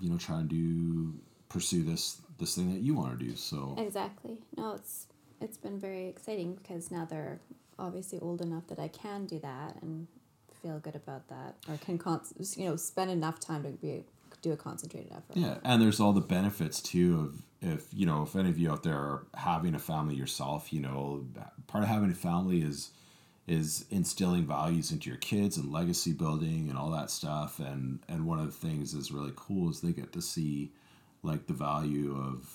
you 0.00 0.10
know, 0.10 0.16
try 0.16 0.40
and 0.40 0.48
do 0.48 1.14
pursue 1.48 1.82
this 1.82 2.20
this 2.38 2.54
thing 2.54 2.72
that 2.72 2.80
you 2.80 2.94
want 2.94 3.18
to 3.18 3.24
do. 3.24 3.34
So 3.36 3.74
Exactly. 3.78 4.38
No, 4.56 4.72
it's 4.72 5.06
it's 5.40 5.56
been 5.56 5.78
very 5.78 6.08
exciting 6.08 6.54
because 6.54 6.90
now 6.90 7.04
they're 7.04 7.40
obviously 7.78 8.18
old 8.20 8.40
enough 8.40 8.66
that 8.68 8.78
I 8.78 8.88
can 8.88 9.26
do 9.26 9.38
that 9.40 9.76
and 9.82 10.06
feel 10.62 10.78
good 10.78 10.96
about 10.96 11.28
that, 11.28 11.56
or 11.68 11.76
can 11.78 11.98
con- 11.98 12.20
you 12.56 12.68
know 12.68 12.76
spend 12.76 13.10
enough 13.10 13.40
time 13.40 13.62
to 13.62 13.70
be 13.70 14.04
do 14.42 14.52
a 14.52 14.56
concentrated 14.56 15.10
effort. 15.12 15.36
Yeah, 15.36 15.58
and 15.64 15.80
there's 15.82 16.00
all 16.00 16.12
the 16.12 16.20
benefits 16.20 16.80
too 16.80 17.20
of 17.20 17.42
if 17.60 17.86
you 17.92 18.06
know 18.06 18.22
if 18.22 18.36
any 18.36 18.48
of 18.48 18.58
you 18.58 18.70
out 18.70 18.82
there 18.82 18.96
are 18.96 19.26
having 19.34 19.74
a 19.74 19.78
family 19.78 20.14
yourself, 20.14 20.72
you 20.72 20.80
know, 20.80 21.24
part 21.66 21.84
of 21.84 21.90
having 21.90 22.10
a 22.10 22.14
family 22.14 22.60
is 22.62 22.90
is 23.48 23.86
instilling 23.90 24.46
values 24.46 24.92
into 24.92 25.08
your 25.08 25.18
kids 25.18 25.56
and 25.56 25.72
legacy 25.72 26.12
building 26.12 26.68
and 26.68 26.78
all 26.78 26.90
that 26.90 27.10
stuff 27.10 27.58
and 27.58 27.98
and 28.08 28.26
one 28.26 28.38
of 28.38 28.46
the 28.46 28.52
things 28.68 28.94
is 28.94 29.10
really 29.10 29.32
cool 29.36 29.70
is 29.70 29.80
they 29.80 29.92
get 29.92 30.12
to 30.12 30.20
see 30.22 30.70
like 31.22 31.46
the 31.46 31.54
value 31.54 32.14
of 32.16 32.48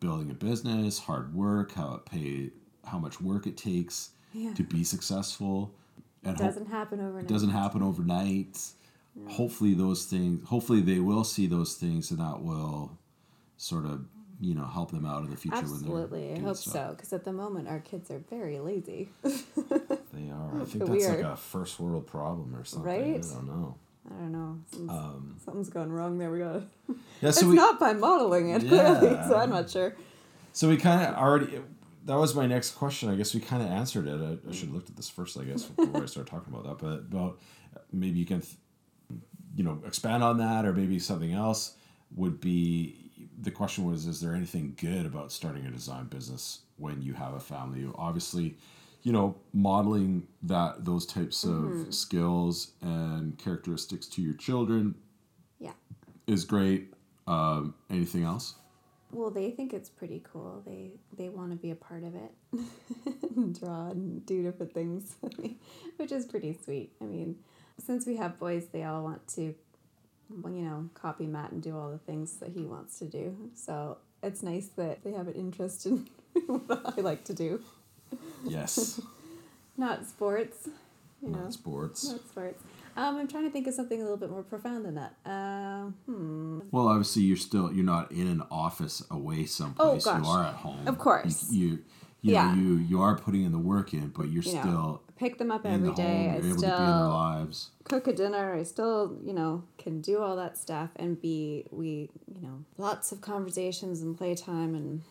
building 0.00 0.30
a 0.30 0.34
business, 0.34 0.98
hard 1.00 1.34
work, 1.34 1.72
how 1.72 1.94
it 1.94 2.04
pay 2.06 2.50
how 2.84 2.98
much 2.98 3.20
work 3.20 3.46
it 3.46 3.56
takes 3.56 4.10
Yeah. 4.32 4.52
to 4.54 4.62
be 4.62 4.84
successful 4.84 5.74
and 6.24 6.34
It 6.38 6.42
doesn't 6.42 6.66
happen 6.66 7.00
overnight. 7.00 7.24
it 7.24 7.28
doesn't 7.28 7.50
happen 7.50 7.82
overnight. 7.82 8.58
Hopefully, 9.28 9.72
those 9.74 10.04
things. 10.04 10.46
Hopefully, 10.48 10.82
they 10.82 10.98
will 11.00 11.24
see 11.24 11.46
those 11.46 11.74
things, 11.76 12.10
and 12.10 12.20
that 12.20 12.42
will 12.42 12.98
sort 13.56 13.86
of 13.86 14.04
you 14.40 14.54
know 14.54 14.66
help 14.66 14.90
them 14.90 15.04
out 15.06 15.22
in 15.24 15.30
the 15.30 15.36
future. 15.36 15.56
Absolutely, 15.56 16.34
I 16.34 16.38
hope 16.40 16.56
stuff. 16.56 16.72
so. 16.72 16.90
Because 16.96 17.12
at 17.12 17.24
the 17.24 17.32
moment, 17.32 17.68
our 17.68 17.80
kids 17.80 18.10
are 18.10 18.18
very 18.30 18.58
lazy. 18.60 19.08
They 20.12 20.30
are. 20.30 20.62
I 20.62 20.64
think 20.64 20.78
that's 20.78 20.90
we 20.90 21.06
like 21.06 21.18
a 21.20 21.36
first 21.36 21.78
world 21.78 22.06
problem 22.06 22.54
or 22.56 22.64
something. 22.64 22.90
Right? 22.90 23.22
I 23.22 23.34
don't 23.34 23.46
know. 23.46 23.76
I 24.08 24.14
don't 24.20 24.32
know. 24.32 24.58
Something's, 24.70 24.90
Um, 24.90 25.36
something's 25.44 25.68
gone 25.68 25.92
wrong 25.92 26.16
there. 26.16 26.30
We 26.30 26.38
got. 26.38 26.62
yeah. 26.88 26.94
It's 27.28 27.40
So 27.40 27.48
we 27.48 27.54
not 27.56 27.78
by 27.78 27.92
modeling 27.92 28.48
it 28.50 28.62
Yeah. 28.62 29.28
so 29.28 29.36
I'm 29.36 29.50
not 29.50 29.68
sure. 29.68 29.94
so 30.54 30.68
we 30.70 30.78
kind 30.78 31.02
of 31.06 31.16
already. 31.16 31.60
That 32.06 32.16
was 32.16 32.34
my 32.34 32.46
next 32.46 32.70
question. 32.76 33.10
I 33.10 33.14
guess 33.16 33.34
we 33.34 33.40
kind 33.40 33.62
of 33.62 33.68
answered 33.68 34.06
it. 34.06 34.18
I, 34.22 34.48
I 34.48 34.52
should 34.52 34.68
have 34.68 34.74
looked 34.74 34.88
at 34.88 34.96
this 34.96 35.10
first. 35.10 35.36
I 35.38 35.44
guess 35.44 35.64
before 35.64 36.02
I 36.02 36.06
started 36.06 36.30
talking 36.30 36.54
about 36.54 36.64
that. 36.64 36.78
But 36.78 37.00
about 37.14 37.38
maybe 37.92 38.18
you 38.18 38.24
can, 38.26 38.40
th- 38.40 38.54
you 39.54 39.64
know, 39.64 39.82
expand 39.86 40.22
on 40.24 40.38
that, 40.38 40.64
or 40.64 40.72
maybe 40.72 40.98
something 40.98 41.32
else 41.34 41.74
would 42.14 42.40
be. 42.40 43.05
The 43.40 43.50
question 43.50 43.84
was: 43.84 44.06
Is 44.06 44.20
there 44.20 44.34
anything 44.34 44.74
good 44.80 45.06
about 45.06 45.30
starting 45.32 45.66
a 45.66 45.70
design 45.70 46.06
business 46.06 46.60
when 46.76 47.02
you 47.02 47.12
have 47.14 47.34
a 47.34 47.40
family? 47.40 47.86
Obviously, 47.96 48.56
you 49.02 49.12
know, 49.12 49.36
modeling 49.52 50.26
that 50.42 50.84
those 50.84 51.06
types 51.06 51.44
of 51.44 51.94
skills 51.94 52.72
and 52.82 53.36
characteristics 53.38 54.06
to 54.08 54.22
your 54.22 54.34
children 54.34 54.94
Yeah. 55.60 55.72
is 56.26 56.44
great. 56.44 56.92
Um, 57.26 57.74
anything 57.90 58.22
else? 58.24 58.54
Well, 59.12 59.30
they 59.30 59.50
think 59.50 59.72
it's 59.72 59.88
pretty 59.88 60.22
cool. 60.32 60.62
They 60.66 60.92
they 61.16 61.28
want 61.28 61.50
to 61.52 61.56
be 61.56 61.70
a 61.70 61.76
part 61.76 62.02
of 62.04 62.14
it, 62.14 62.32
draw 63.60 63.88
and 63.90 64.24
do 64.26 64.42
different 64.42 64.72
things, 64.74 65.14
which 65.96 66.10
is 66.10 66.24
pretty 66.26 66.58
sweet. 66.64 66.92
I 67.00 67.04
mean, 67.04 67.36
since 67.78 68.06
we 68.06 68.16
have 68.16 68.38
boys, 68.38 68.66
they 68.72 68.82
all 68.84 69.04
want 69.04 69.26
to, 69.34 69.54
you 70.30 70.62
know, 70.62 70.88
copy 70.94 71.26
Matt 71.26 71.52
and 71.52 71.62
do 71.62 71.76
all 71.76 71.90
the 71.90 71.98
things 71.98 72.36
that 72.38 72.50
he 72.50 72.64
wants 72.64 72.98
to 72.98 73.04
do. 73.06 73.50
So 73.54 73.98
it's 74.22 74.42
nice 74.42 74.68
that 74.76 75.04
they 75.04 75.12
have 75.12 75.28
an 75.28 75.34
interest 75.34 75.86
in 75.86 76.08
what 76.46 76.94
I 76.98 77.00
like 77.00 77.24
to 77.24 77.34
do, 77.34 77.62
Yes. 78.44 79.00
not 79.76 80.06
sports. 80.06 80.68
You 81.22 81.30
know, 81.30 81.38
Not 81.38 81.52
sports. 81.54 82.10
not 82.10 82.28
sports. 82.28 82.62
Um, 82.94 83.16
I'm 83.16 83.28
trying 83.28 83.44
to 83.44 83.50
think 83.50 83.66
of 83.66 83.74
something 83.74 83.98
a 83.98 84.02
little 84.02 84.18
bit 84.18 84.30
more 84.30 84.42
profound 84.42 84.84
than 84.84 84.94
that. 84.96 85.14
Um, 85.24 85.94
hmm. 86.06 86.60
Well, 86.70 86.88
obviously, 86.88 87.22
you're 87.22 87.36
still 87.38 87.72
you're 87.72 87.84
not 87.84 88.12
in 88.12 88.26
an 88.26 88.42
office 88.50 89.02
away 89.10 89.46
someplace. 89.46 90.06
Oh, 90.06 90.12
gosh. 90.12 90.24
You 90.24 90.30
are 90.30 90.44
at 90.44 90.54
home. 90.54 90.86
Of 90.86 90.98
course. 90.98 91.50
You 91.50 91.68
you, 91.68 91.78
you 92.26 92.32
Yeah. 92.34 92.54
know 92.54 92.60
you 92.62 92.76
you 92.78 93.00
are 93.02 93.16
putting 93.16 93.44
in 93.44 93.52
the 93.52 93.58
work 93.58 93.92
in, 93.94 94.08
but 94.08 94.28
you're 94.28 94.42
You 94.42 94.54
know, 94.54 94.60
still 94.62 95.02
Pick 95.16 95.38
them 95.38 95.50
up 95.50 95.64
every 95.64 95.88
the 95.88 95.94
day. 95.94 96.28
home. 96.28 96.36
I 96.36 96.40
still 96.40 96.56
to 96.56 96.60
be 96.60 96.66
in 96.66 96.68
their 96.68 97.08
lives. 97.08 97.70
cook 97.84 98.06
a 98.06 98.12
dinner. 98.12 98.54
I 98.54 98.62
still, 98.64 99.16
you 99.24 99.32
know, 99.32 99.64
can 99.78 100.00
do 100.02 100.20
all 100.22 100.36
that 100.36 100.58
stuff 100.58 100.90
and 100.96 101.18
be 101.20 101.64
we, 101.70 102.10
you 102.34 102.42
know, 102.42 102.64
lots 102.76 103.12
of 103.12 103.20
conversations 103.22 104.02
and 104.02 104.16
playtime 104.16 104.74
and 104.74 105.02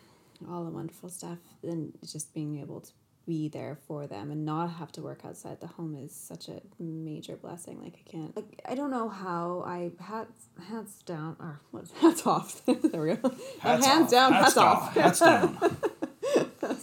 all 0.49 0.63
the 0.63 0.69
wonderful 0.69 1.09
stuff. 1.09 1.39
And 1.63 1.93
just 2.05 2.33
being 2.35 2.59
able 2.59 2.81
to 2.81 2.91
be 3.25 3.47
there 3.49 3.79
for 3.87 4.05
them 4.05 4.29
and 4.29 4.45
not 4.45 4.67
have 4.73 4.91
to 4.91 5.01
work 5.01 5.21
outside 5.25 5.59
the 5.59 5.65
home 5.65 5.95
is 5.95 6.13
such 6.13 6.47
a 6.49 6.61
major 6.79 7.35
blessing. 7.35 7.81
Like 7.81 7.95
I 8.05 8.07
can't, 8.11 8.35
like 8.35 8.61
I 8.69 8.75
don't 8.75 8.91
know 8.91 9.09
how 9.09 9.63
I 9.65 9.89
hats 9.99 10.45
hats 10.69 11.01
down 11.01 11.35
or 11.39 11.61
what's 11.71 11.89
hats 12.01 12.27
off. 12.27 12.63
there 12.67 13.01
we 13.01 13.15
go. 13.15 13.33
Hats 13.59 13.83
hands 13.87 14.05
off. 14.05 14.11
down, 14.11 14.33
Hats 14.33 14.45
hats, 14.53 14.57
off. 14.57 14.93
Hats 14.93 15.19
down. 15.21 15.77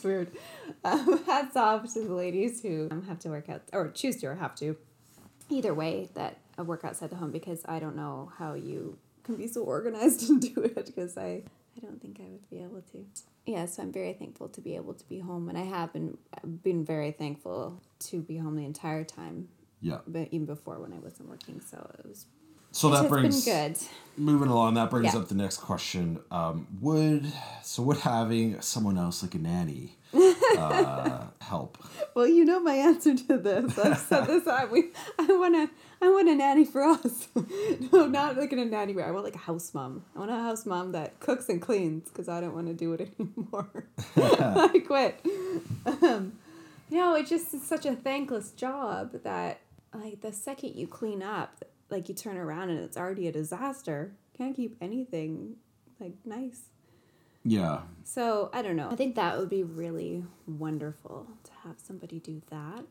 That's 0.03 0.05
weird. 0.05 0.33
Um, 0.85 1.25
hats 1.27 1.57
off 1.57 1.93
to 1.95 2.01
the 2.01 2.13
ladies 2.13 2.61
who 2.61 2.89
um, 2.91 3.05
have 3.05 3.21
to 3.21 3.29
work 3.29 3.49
out 3.49 3.63
or 3.73 3.89
choose 3.91 4.17
to 4.17 4.27
or 4.27 4.35
have 4.35 4.57
to. 4.57 4.77
Either 5.49 5.73
way, 5.73 6.09
that 6.15 6.39
uh, 6.59 6.65
work 6.65 6.85
outside 6.85 7.11
the 7.11 7.17
home 7.17 7.31
because 7.31 7.63
I 7.69 7.79
don't 7.79 7.95
know 7.95 8.33
how 8.37 8.55
you 8.55 8.99
can 9.23 9.37
be 9.37 9.47
so 9.47 9.63
organized 9.63 10.29
and 10.29 10.41
do 10.41 10.61
it 10.63 10.87
because 10.87 11.17
I 11.17 11.43
I 11.77 11.81
don't 11.81 12.03
think 12.03 12.19
I 12.19 12.25
would 12.25 12.51
be 12.51 12.59
able 12.59 12.83
to. 12.93 13.07
Yeah, 13.47 13.67
so 13.67 13.83
I'm 13.83 13.93
very 13.93 14.13
thankful 14.13 14.49
to 14.49 14.61
be 14.61 14.75
able 14.75 14.95
to 14.95 15.09
be 15.09 15.21
home, 15.21 15.49
and 15.49 15.57
I 15.57 15.63
have 15.63 15.93
been 15.93 16.19
been 16.65 16.85
very 16.85 17.13
thankful 17.13 17.81
to 18.11 18.21
be 18.21 18.39
home 18.39 18.57
the 18.57 18.65
entire 18.65 19.05
time, 19.05 19.49
yeah. 19.81 19.99
but 20.09 20.29
even 20.33 20.47
before 20.47 20.81
when 20.81 20.93
I 20.93 20.99
wasn't 20.99 21.29
working. 21.29 21.61
So 21.61 21.79
it 21.99 22.07
was. 22.09 22.27
So 22.73 22.89
it 22.89 23.03
that 23.03 23.09
brings 23.09 23.45
been 23.45 23.73
good. 23.73 23.79
moving 24.17 24.49
along. 24.49 24.75
That 24.75 24.91
brings 24.91 25.13
Yeah. 25.15 25.21
up 25.21 25.29
the 25.29 25.35
next 25.35 25.59
question. 25.59 26.19
Um, 26.31 26.67
would 26.81 27.31
so 27.63 27.83
would 27.83 27.99
having 27.99 28.61
someone 28.61 28.99
else 28.99 29.23
like 29.23 29.35
a 29.35 29.39
nanny 29.39 29.97
uh, 30.59 31.25
help? 31.41 31.79
Well, 32.15 32.27
you 32.27 32.45
know 32.45 32.61
my 32.61 32.75
answer 32.75 33.15
to 33.17 33.39
this. 33.39 33.79
I've 33.79 33.99
said 33.99 34.27
this. 34.27 34.47
I 34.47 34.65
we 34.67 34.91
I 35.19 35.25
want 35.27 35.55
to 35.55 35.71
I 36.01 36.11
want 36.11 36.29
a 36.29 36.35
nanny 36.35 36.65
for 36.65 36.83
us. 36.83 37.29
no, 37.93 38.07
not 38.07 38.37
like 38.37 38.53
a 38.53 38.57
nanny. 38.57 39.01
I 39.01 39.11
want 39.11 39.25
like 39.25 39.35
a 39.37 39.39
house 39.39 39.73
mom. 39.75 40.05
I 40.17 40.19
want 40.21 40.31
a 40.31 40.35
house 40.35 40.67
mom 40.67 40.93
that 40.93 41.21
cooks 41.21 41.49
and 41.49 41.61
cleans 41.63 42.09
because 42.09 42.29
I 42.29 42.41
don't 42.41 42.55
want 42.55 42.67
to 42.69 42.75
do 42.75 42.93
it 42.95 43.13
anymore. 43.21 43.85
I 44.17 44.83
quit. 44.87 45.25
Um, 45.87 46.33
no, 46.91 47.15
it 47.17 47.27
just 47.27 47.55
is 47.55 47.63
such 47.67 47.87
a 47.87 47.95
thankless 47.95 48.51
job 48.51 49.13
that 49.25 49.61
like 49.95 50.21
the 50.23 50.33
second 50.33 50.75
you 50.75 50.87
clean 50.87 51.23
up, 51.23 51.65
like 51.93 52.09
you 52.09 52.15
turn 52.15 52.37
around 52.37 52.71
and 52.71 52.81
it's 52.81 52.97
already 52.97 53.29
a 53.29 53.33
disaster. 53.33 54.15
Can't 54.37 54.57
keep 54.57 54.77
anything 54.81 55.57
like 56.01 56.15
nice. 56.25 56.63
Yeah. 57.45 57.81
So 58.05 58.51
I 58.53 58.63
don't 58.63 58.77
know. 58.77 58.89
I 58.91 58.97
think 58.97 59.15
that 59.17 59.39
would 59.39 59.51
be 59.51 59.63
really 59.63 60.25
wonderful 60.47 61.27
to 61.45 61.51
have 61.65 61.77
somebody 61.79 62.19
do 62.19 62.43
that. 62.51 62.85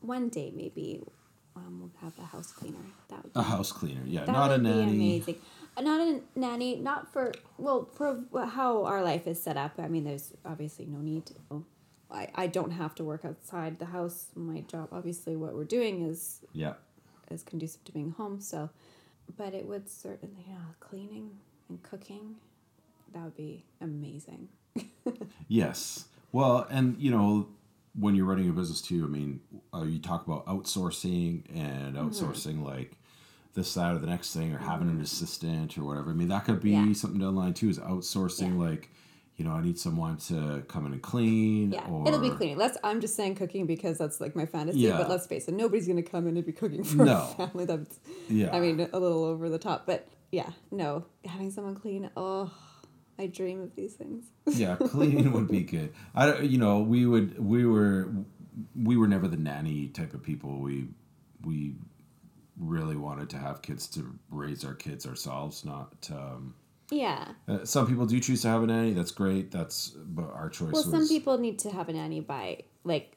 One 0.00 0.28
day 0.28 0.52
maybe 0.54 1.00
um, 1.56 1.80
we'll 1.80 1.90
have 2.00 2.18
a 2.18 2.26
house 2.26 2.50
cleaner. 2.52 2.78
That 3.08 3.22
would 3.22 3.32
be, 3.32 3.40
A 3.40 3.42
house 3.42 3.72
cleaner. 3.72 4.00
Yeah. 4.04 4.24
that 4.24 4.32
not 4.32 4.50
a 4.50 4.54
would 4.54 4.62
nanny. 4.62 4.92
be 4.92 4.96
amazing. 5.16 5.36
Uh, 5.76 5.80
Not 5.82 6.00
a 6.00 6.20
nanny. 6.38 6.76
Not 6.76 7.12
for 7.12 7.32
well 7.58 7.88
for 7.94 8.22
how 8.46 8.84
our 8.84 9.02
life 9.02 9.26
is 9.26 9.42
set 9.42 9.56
up. 9.56 9.72
I 9.78 9.88
mean, 9.88 10.04
there's 10.04 10.32
obviously 10.44 10.84
no 10.86 10.98
need 10.98 11.24
to. 11.26 11.64
I, 12.10 12.28
I 12.34 12.46
don't 12.46 12.72
have 12.72 12.94
to 12.96 13.04
work 13.04 13.24
outside 13.24 13.78
the 13.78 13.86
house. 13.86 14.26
My 14.34 14.60
job, 14.62 14.88
obviously, 14.92 15.34
what 15.36 15.54
we're 15.54 15.64
doing 15.64 16.02
is 16.02 16.40
Yeah. 16.52 16.74
Is 17.32 17.42
conducive 17.42 17.82
to 17.84 17.92
being 17.92 18.10
home. 18.12 18.40
So, 18.40 18.70
but 19.36 19.54
it 19.54 19.66
would 19.66 19.88
certainly, 19.88 20.44
yeah, 20.48 20.56
cleaning 20.80 21.30
and 21.68 21.82
cooking, 21.82 22.36
that 23.12 23.22
would 23.24 23.36
be 23.36 23.64
amazing. 23.80 24.48
Yes. 25.48 26.06
Well, 26.30 26.66
and 26.70 26.96
you 26.98 27.10
know, 27.10 27.48
when 27.98 28.14
you're 28.14 28.24
running 28.24 28.48
a 28.48 28.52
business 28.52 28.80
too, 28.80 29.04
I 29.04 29.08
mean, 29.08 29.40
uh, 29.74 29.82
you 29.82 29.98
talk 29.98 30.26
about 30.26 30.46
outsourcing 30.46 31.42
and 31.54 31.94
Mm-hmm. 31.94 32.08
outsourcing 32.08 32.64
like 32.64 32.92
this, 33.54 33.74
that, 33.74 33.92
or 33.94 33.98
the 33.98 34.06
next 34.06 34.32
thing, 34.34 34.54
or 34.54 34.58
having 34.58 34.88
an 34.88 35.00
assistant 35.00 35.76
or 35.76 35.84
whatever. 35.84 36.10
I 36.10 36.14
mean, 36.14 36.28
that 36.28 36.46
could 36.46 36.62
be 36.62 36.70
Yeah. 36.70 36.92
something 36.94 37.20
down 37.20 37.34
the 37.34 37.40
line 37.40 37.52
too. 37.54 37.68
Is 37.68 37.78
outsourcing 37.78 38.54
Yeah. 38.58 38.68
like, 38.70 38.90
you 39.36 39.44
know, 39.44 39.52
I 39.52 39.62
need 39.62 39.78
someone 39.78 40.18
to 40.28 40.64
come 40.68 40.86
in 40.86 40.92
and 40.92 41.02
clean. 41.02 41.72
Yeah, 41.72 41.86
or, 41.88 42.06
it'll 42.06 42.20
be 42.20 42.30
cleaning. 42.30 42.56
Let's. 42.56 42.78
I'm 42.84 43.00
just 43.00 43.16
saying 43.16 43.36
cooking 43.36 43.66
because 43.66 43.98
that's 43.98 44.20
like 44.20 44.36
my 44.36 44.46
fantasy. 44.46 44.80
Yeah. 44.80 44.98
But 44.98 45.08
let's 45.08 45.26
face 45.26 45.48
it, 45.48 45.54
nobody's 45.54 45.86
gonna 45.88 46.02
come 46.02 46.26
in 46.28 46.36
and 46.36 46.46
be 46.46 46.52
cooking 46.52 46.84
for 46.84 47.04
No. 47.04 47.34
a 47.38 47.46
family. 47.46 47.64
That's. 47.64 47.98
Yeah. 48.28 48.54
I 48.54 48.60
mean, 48.60 48.80
a 48.80 48.98
little 48.98 49.24
over 49.24 49.48
the 49.48 49.58
top, 49.58 49.86
but 49.86 50.08
yeah, 50.32 50.50
no, 50.70 51.04
having 51.24 51.50
someone 51.50 51.74
clean. 51.74 52.10
Oh, 52.16 52.50
I 53.18 53.26
dream 53.26 53.60
of 53.60 53.76
these 53.76 53.94
things. 53.94 54.24
yeah, 54.46 54.76
cleaning 54.76 55.32
would 55.32 55.48
be 55.48 55.62
good. 55.62 55.92
I 56.14 56.26
don't, 56.26 56.44
you 56.44 56.58
know, 56.58 56.80
we 56.80 57.06
would, 57.06 57.38
we 57.38 57.66
were, 57.66 58.10
we 58.74 58.96
were 58.96 59.06
never 59.06 59.28
the 59.28 59.36
nanny 59.36 59.88
type 59.88 60.14
of 60.14 60.22
people. 60.22 60.58
We, 60.58 60.88
we 61.44 61.74
really 62.58 62.96
wanted 62.96 63.28
to 63.30 63.36
have 63.38 63.60
kids 63.62 63.86
to 63.88 64.18
raise 64.30 64.64
our 64.64 64.74
kids 64.74 65.06
ourselves, 65.06 65.64
not. 65.64 65.92
Um, 66.10 66.54
Yeah. 66.92 67.28
Uh, 67.48 67.64
some 67.64 67.86
people 67.86 68.04
do 68.04 68.20
choose 68.20 68.42
to 68.42 68.48
have 68.48 68.62
a 68.62 68.66
nanny. 68.66 68.92
That's 68.92 69.10
great. 69.10 69.50
That's 69.50 69.88
but 69.88 70.30
our 70.32 70.50
choice 70.50 70.72
Well, 70.72 70.82
was 70.84 70.90
some 70.90 71.08
people 71.08 71.38
need 71.38 71.58
to 71.60 71.70
have 71.70 71.88
a 71.88 71.92
nanny 71.94 72.20
by 72.20 72.64
like 72.84 73.16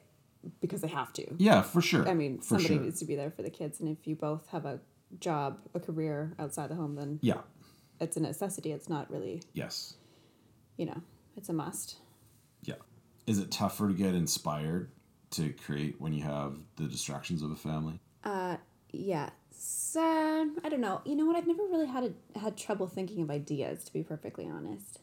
because 0.60 0.80
they 0.80 0.88
have 0.88 1.12
to. 1.14 1.26
Yeah, 1.38 1.60
for 1.62 1.82
sure. 1.82 2.08
I 2.08 2.14
mean, 2.14 2.38
for 2.38 2.44
somebody 2.58 2.74
sure. 2.74 2.82
needs 2.82 2.98
to 3.00 3.04
be 3.04 3.16
there 3.16 3.30
for 3.30 3.42
the 3.42 3.50
kids, 3.50 3.80
and 3.80 3.88
if 3.88 4.06
you 4.06 4.14
both 4.16 4.48
have 4.48 4.64
a 4.64 4.80
job, 5.20 5.58
a 5.74 5.80
career 5.80 6.34
outside 6.38 6.70
the 6.70 6.74
home, 6.74 6.94
then 6.94 7.18
Yeah. 7.20 7.40
it's 8.00 8.16
a 8.16 8.20
necessity. 8.20 8.72
It's 8.72 8.88
not 8.88 9.10
really, 9.10 9.42
Yes. 9.52 9.94
you 10.76 10.86
know, 10.86 11.02
it's 11.36 11.48
a 11.48 11.52
must. 11.52 11.96
Yeah. 12.62 12.76
Is 13.26 13.38
it 13.38 13.50
tougher 13.50 13.88
to 13.88 13.94
get 13.94 14.14
inspired 14.14 14.90
to 15.32 15.52
create 15.52 16.00
when 16.00 16.12
you 16.12 16.22
have 16.22 16.58
the 16.76 16.84
distractions 16.86 17.42
of 17.42 17.50
a 17.50 17.56
family? 17.56 18.00
Uh, 18.24 18.56
yeah. 18.98 19.30
So 19.50 20.00
I 20.00 20.68
don't 20.68 20.80
know. 20.80 21.00
You 21.04 21.16
know 21.16 21.26
what? 21.26 21.36
I've 21.36 21.46
never 21.46 21.62
really 21.62 21.86
had 21.86 22.04
a, 22.34 22.38
had 22.38 22.56
trouble 22.56 22.86
thinking 22.86 23.22
of 23.22 23.30
ideas. 23.30 23.84
To 23.84 23.92
be 23.92 24.02
perfectly 24.02 24.46
honest, 24.48 25.00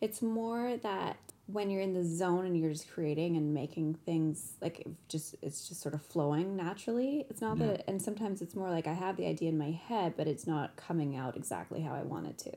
it's 0.00 0.22
more 0.22 0.76
that 0.78 1.18
when 1.46 1.70
you're 1.70 1.82
in 1.82 1.92
the 1.92 2.02
zone 2.04 2.44
and 2.44 2.58
you're 2.58 2.72
just 2.72 2.90
creating 2.90 3.36
and 3.36 3.54
making 3.54 3.94
things 4.04 4.54
like 4.60 4.80
it 4.80 4.88
just 5.08 5.36
it's 5.42 5.68
just 5.68 5.80
sort 5.80 5.94
of 5.94 6.02
flowing 6.02 6.56
naturally. 6.56 7.26
It's 7.28 7.40
not 7.40 7.58
Yeah. 7.58 7.66
that, 7.66 7.84
and 7.88 8.00
sometimes 8.00 8.40
it's 8.42 8.56
more 8.56 8.70
like 8.70 8.86
I 8.86 8.94
have 8.94 9.16
the 9.16 9.26
idea 9.26 9.50
in 9.50 9.58
my 9.58 9.70
head, 9.70 10.14
but 10.16 10.26
it's 10.26 10.46
not 10.46 10.76
coming 10.76 11.14
out 11.14 11.36
exactly 11.36 11.82
how 11.82 11.92
I 11.94 12.02
want 12.02 12.26
it 12.26 12.38
to. 12.38 12.52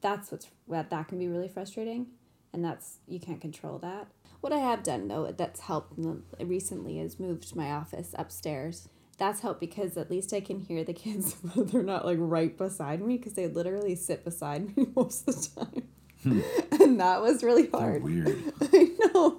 That's 0.00 0.30
what's 0.30 0.48
that 0.68 0.90
that 0.90 1.08
can 1.08 1.18
be 1.18 1.28
really 1.28 1.48
frustrating, 1.48 2.06
and 2.52 2.64
that's 2.64 2.98
you 3.08 3.18
can't 3.18 3.40
control 3.40 3.78
that. 3.80 4.06
What 4.40 4.52
I 4.52 4.58
have 4.58 4.82
done 4.84 5.08
though 5.08 5.32
that's 5.32 5.60
helped 5.60 5.94
recently 6.38 7.00
is 7.00 7.18
moved 7.18 7.56
my 7.56 7.72
office 7.72 8.14
upstairs. 8.16 8.88
That's 9.18 9.40
helped 9.40 9.60
because 9.60 9.96
at 9.96 10.10
least 10.10 10.32
I 10.34 10.40
can 10.40 10.60
hear 10.60 10.84
the 10.84 10.92
kids, 10.92 11.34
but 11.54 11.72
they're 11.72 11.82
not 11.82 12.04
like 12.04 12.18
right 12.20 12.56
beside 12.56 13.00
me 13.00 13.16
because 13.16 13.32
they 13.34 13.46
literally 13.48 13.94
sit 13.94 14.24
beside 14.24 14.76
me 14.76 14.86
most 14.96 15.26
of 15.28 15.34
the 15.36 15.60
time. 15.66 15.88
and 16.80 17.00
that 17.00 17.22
was 17.22 17.42
really 17.42 17.62
They're 17.66 17.80
hard. 17.80 18.02
weird. 18.02 18.38
I 18.60 18.90
know. 19.14 19.38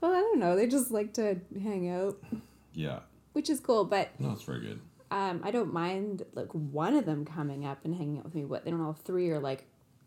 well, 0.00 0.12
I 0.12 0.20
don't 0.20 0.38
know. 0.38 0.56
They 0.56 0.66
just 0.66 0.90
like 0.90 1.12
to 1.14 1.38
hang 1.62 1.88
out, 1.90 2.18
Yeah. 2.72 3.00
which 3.34 3.50
is 3.50 3.60
cool. 3.60 3.84
But 3.84 4.08
No, 4.18 4.30
it's 4.32 4.42
very 4.42 4.60
good. 4.60 4.80
um, 5.10 5.40
I 5.44 5.50
don't 5.50 5.72
mind 5.72 6.24
like 6.34 6.48
one 6.52 6.94
of 6.94 7.04
them 7.04 7.24
coming 7.24 7.64
up 7.66 7.84
and 7.84 7.94
hanging 7.94 8.18
out 8.18 8.24
with 8.24 8.34
me. 8.34 8.44
But 8.44 8.64
they 8.64 8.70
don't 8.70 8.80
all 8.80 8.94
three 8.94 9.28
are 9.30 9.38
like, 9.40 9.66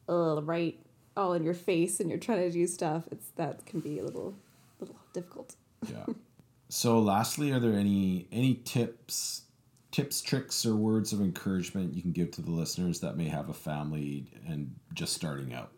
uh, 0.09 0.41
right, 0.41 0.79
all 1.15 1.33
in 1.33 1.43
your 1.43 1.53
face, 1.53 1.99
and 1.99 2.09
you're 2.09 2.19
trying 2.19 2.39
to 2.39 2.51
do 2.51 2.65
stuff. 2.65 3.03
It's 3.11 3.27
that 3.35 3.65
can 3.65 3.79
be 3.79 3.99
a 3.99 4.03
little, 4.03 4.33
little 4.79 4.97
difficult. 5.13 5.55
Yeah. 5.87 6.05
So 6.73 6.99
lastly, 6.99 7.51
are 7.51 7.59
there 7.59 7.73
any 7.73 8.27
any 8.31 8.55
tips 8.55 9.41
tips, 9.91 10.21
tricks 10.21 10.65
or 10.65 10.75
words 10.75 11.13
of 11.13 11.21
encouragement 11.21 11.93
you 11.93 12.01
can 12.01 12.11
give 12.11 12.31
to 12.31 12.41
the 12.41 12.49
listeners 12.49 12.99
that 13.01 13.15
may 13.15 13.27
have 13.27 13.47
a 13.47 13.53
family 13.53 14.25
and 14.47 14.73
just 14.93 15.13
starting 15.13 15.53
out? 15.53 15.71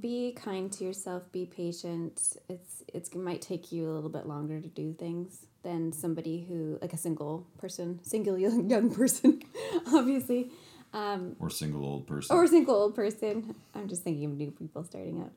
Be 0.00 0.32
kind 0.32 0.72
to 0.72 0.84
yourself. 0.84 1.30
Be 1.32 1.44
patient. 1.44 2.38
It's 2.48 2.82
it's 2.88 3.10
it 3.10 3.14
might 3.16 3.42
take 3.42 3.70
you 3.70 3.90
a 3.90 3.92
little 3.92 4.08
bit 4.08 4.26
longer 4.26 4.58
to 4.58 4.68
do 4.68 4.94
things 4.94 5.44
than 5.62 5.92
somebody 5.92 6.46
who 6.48 6.78
like 6.80 6.94
a 6.94 6.96
single 6.96 7.46
person, 7.58 8.00
single 8.02 8.38
young 8.44 8.70
young 8.70 8.90
person, 8.94 9.42
obviously. 9.92 10.50
Um, 10.94 11.36
Or 11.38 11.50
single 11.50 11.84
old 11.84 12.06
person? 12.06 12.34
or 12.34 12.46
single 12.46 12.74
old 12.74 12.94
person. 12.94 13.54
I'm 13.74 13.86
just 13.86 14.02
thinking 14.02 14.24
of 14.24 14.32
new 14.38 14.50
people 14.50 14.82
starting 14.82 15.20
out. 15.20 15.32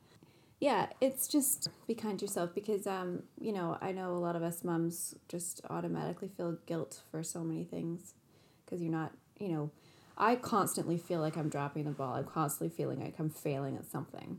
Yeah, 0.62 0.86
it's 1.00 1.26
just 1.26 1.70
be 1.88 1.94
kind 1.96 2.16
to 2.20 2.24
yourself 2.24 2.54
because 2.54 2.86
um, 2.86 3.24
you 3.40 3.52
know, 3.52 3.78
I 3.80 3.90
know 3.90 4.12
a 4.12 4.22
lot 4.22 4.36
of 4.36 4.44
us 4.44 4.62
moms 4.62 5.16
just 5.28 5.60
automatically 5.68 6.28
feel 6.28 6.56
guilt 6.66 7.00
for 7.10 7.24
so 7.24 7.40
many 7.42 7.64
things 7.64 8.14
because 8.64 8.80
you're 8.80 8.92
not, 8.92 9.10
you 9.40 9.48
know, 9.48 9.72
I 10.16 10.36
constantly 10.36 10.98
feel 10.98 11.18
like 11.20 11.36
I'm 11.36 11.48
dropping 11.48 11.82
the 11.82 11.90
ball. 11.90 12.14
I'm 12.14 12.26
constantly 12.26 12.68
feeling 12.68 13.00
like 13.00 13.16
I'm 13.18 13.28
failing 13.28 13.76
at 13.76 13.90
something. 13.90 14.38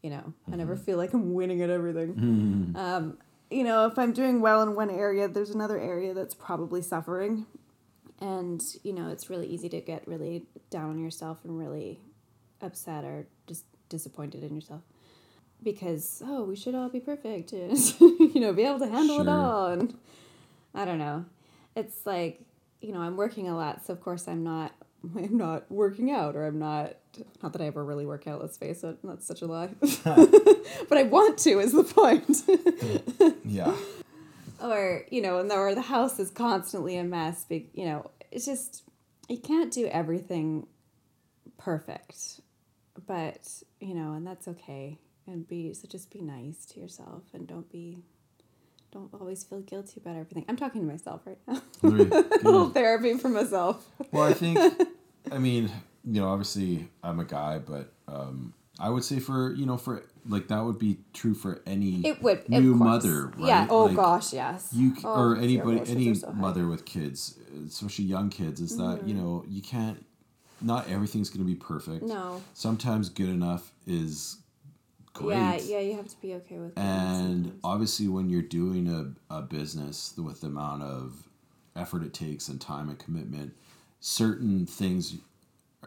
You 0.00 0.08
know, 0.08 0.32
I 0.50 0.56
never 0.56 0.76
feel 0.76 0.96
like 0.96 1.12
I'm 1.12 1.34
winning 1.34 1.60
at 1.60 1.68
everything. 1.68 2.14
Um, 2.74 3.18
you 3.50 3.62
know, 3.62 3.84
if 3.84 3.98
I'm 3.98 4.14
doing 4.14 4.40
well 4.40 4.62
in 4.62 4.74
one 4.74 4.88
area, 4.88 5.28
there's 5.28 5.50
another 5.50 5.78
area 5.78 6.14
that's 6.14 6.32
probably 6.32 6.80
suffering 6.80 7.44
and 8.18 8.62
you 8.82 8.92
know 8.92 9.08
it's 9.08 9.30
really 9.30 9.46
easy 9.46 9.68
to 9.68 9.80
get 9.80 10.06
really 10.06 10.44
down 10.70 10.90
on 10.90 10.98
yourself 10.98 11.38
and 11.44 11.58
really 11.58 11.98
upset 12.60 13.04
or 13.04 13.26
just 13.46 13.64
disappointed 13.88 14.44
in 14.44 14.54
yourself 14.54 14.82
because 15.62 16.22
oh 16.26 16.44
we 16.44 16.56
should 16.56 16.74
all 16.74 16.88
be 16.88 17.00
perfect 17.00 17.52
and 17.52 17.78
you 18.00 18.40
know 18.40 18.52
be 18.52 18.62
able 18.62 18.78
to 18.78 18.88
handle 18.88 19.20
it 19.20 19.28
all 19.28 19.66
and 19.66 19.94
i 20.74 20.84
don't 20.84 20.98
know 20.98 21.24
it's 21.76 22.06
like 22.06 22.40
you 22.80 22.92
know 22.92 23.00
i'm 23.00 23.16
working 23.16 23.48
a 23.48 23.56
lot 23.56 23.84
so 23.84 23.92
of 23.92 24.00
course 24.00 24.26
i'm 24.28 24.42
not 24.42 24.72
i'm 25.16 25.36
not 25.36 25.70
working 25.70 26.10
out 26.10 26.36
or 26.36 26.46
i'm 26.46 26.58
not 26.58 26.94
not 27.42 27.52
that 27.52 27.60
i 27.60 27.66
ever 27.66 27.84
really 27.84 28.06
work 28.06 28.26
out 28.26 28.40
let's 28.40 28.56
face 28.56 28.84
it 28.84 28.96
that's 29.02 29.26
such 29.26 29.42
a 29.42 29.46
lie 29.46 29.68
but 30.04 30.96
i 30.96 31.02
want 31.02 31.38
to 31.38 31.58
is 31.58 31.72
the 31.72 31.84
point 31.84 32.42
yeah. 33.44 33.74
or 34.62 35.04
you 35.10 35.20
know, 35.20 35.38
and 35.38 35.50
the, 35.50 35.54
or 35.54 35.74
the 35.74 35.82
house 35.82 36.18
is 36.18 36.30
constantly 36.30 36.96
a 36.96 37.04
mess. 37.04 37.44
Be, 37.44 37.68
you 37.74 37.84
know, 37.84 38.10
it's 38.30 38.46
just 38.46 38.82
you 39.28 39.38
can't 39.38 39.72
do 39.72 39.86
everything 39.86 40.66
perfect, 41.58 42.40
but 43.06 43.62
you 43.80 43.94
know, 43.94 44.12
and 44.12 44.26
that's 44.26 44.48
okay. 44.48 44.98
And 45.30 45.46
be 45.46 45.72
so 45.74 45.86
just 45.86 46.10
be 46.10 46.20
nice 46.20 46.64
to 46.66 46.80
yourself 46.80 47.22
and 47.32 47.46
don't 47.46 47.70
be 47.70 47.98
don't 48.92 49.08
always 49.14 49.44
feel 49.44 49.60
guilty 49.60 50.00
about 50.00 50.16
everything. 50.16 50.44
I'm 50.48 50.56
talking 50.56 50.80
to 50.80 50.86
myself 50.86 51.20
right 51.24 51.38
now. 51.46 51.62
A 51.84 51.88
little 51.88 52.70
therapy 52.70 53.14
for 53.16 53.28
myself. 53.28 53.86
Well, 54.10 54.24
I 54.24 54.32
think, 54.34 54.58
I 55.32 55.38
mean, 55.38 55.70
you 56.04 56.20
know, 56.20 56.28
obviously 56.28 56.88
I'm 57.04 57.20
a 57.20 57.24
guy, 57.24 57.60
but 57.60 57.92
um, 58.08 58.52
I 58.80 58.88
would 58.90 59.04
say 59.04 59.20
for, 59.20 59.52
you 59.54 59.64
know, 59.66 59.76
for 59.76 60.02
like 60.28 60.48
that 60.48 60.64
would 60.64 60.78
be 60.80 60.98
true 61.12 61.34
for 61.34 61.62
any 61.66 62.04
It 62.04 62.20
would 62.22 62.48
new 62.48 62.74
mother, 62.74 63.26
right? 63.36 63.46
Yeah. 63.46 63.66
Oh 63.70 63.84
Like, 63.84 63.94
gosh, 63.96 64.32
yes. 64.32 64.70
you 64.72 64.96
c- 64.96 65.02
Oh, 65.04 65.14
or 65.20 65.36
anybody 65.36 65.82
any 65.88 66.14
so. 66.14 66.26
Mm-hmm. 66.26 66.40
mother 66.40 66.66
with 66.66 66.84
kids 66.84 67.38
especially 67.68 68.04
young 68.06 68.28
kids 68.30 68.60
is 68.60 68.76
that 68.76 69.02
you 69.06 69.14
know 69.14 69.44
you 69.48 69.60
can't 69.62 70.04
not 70.60 70.88
everything's 70.88 71.30
going 71.30 71.40
to 71.40 71.46
be 71.46 71.54
perfect 71.56 72.02
No. 72.04 72.40
sometimes 72.54 73.08
good 73.08 73.28
enough 73.28 73.72
is 73.86 74.36
great 75.12 75.36
Yeah, 75.36 75.56
yeah. 75.58 75.78
You 75.80 75.96
have 75.96 76.08
to 76.08 76.20
be 76.20 76.34
okay 76.34 76.58
with 76.58 76.74
that 76.74 76.80
and 76.80 77.44
sometimes. 77.44 77.60
obviously 77.64 78.08
when 78.08 78.28
you're 78.30 78.42
doing 78.42 78.88
a, 78.88 79.34
a 79.34 79.42
business 79.42 80.14
with 80.16 80.40
the 80.40 80.46
amount 80.48 80.82
of 80.82 81.28
effort 81.76 82.02
it 82.02 82.14
takes 82.14 82.48
and 82.48 82.60
time 82.60 82.88
and 82.88 82.98
commitment 82.98 83.54
certain 84.00 84.66
things 84.66 85.16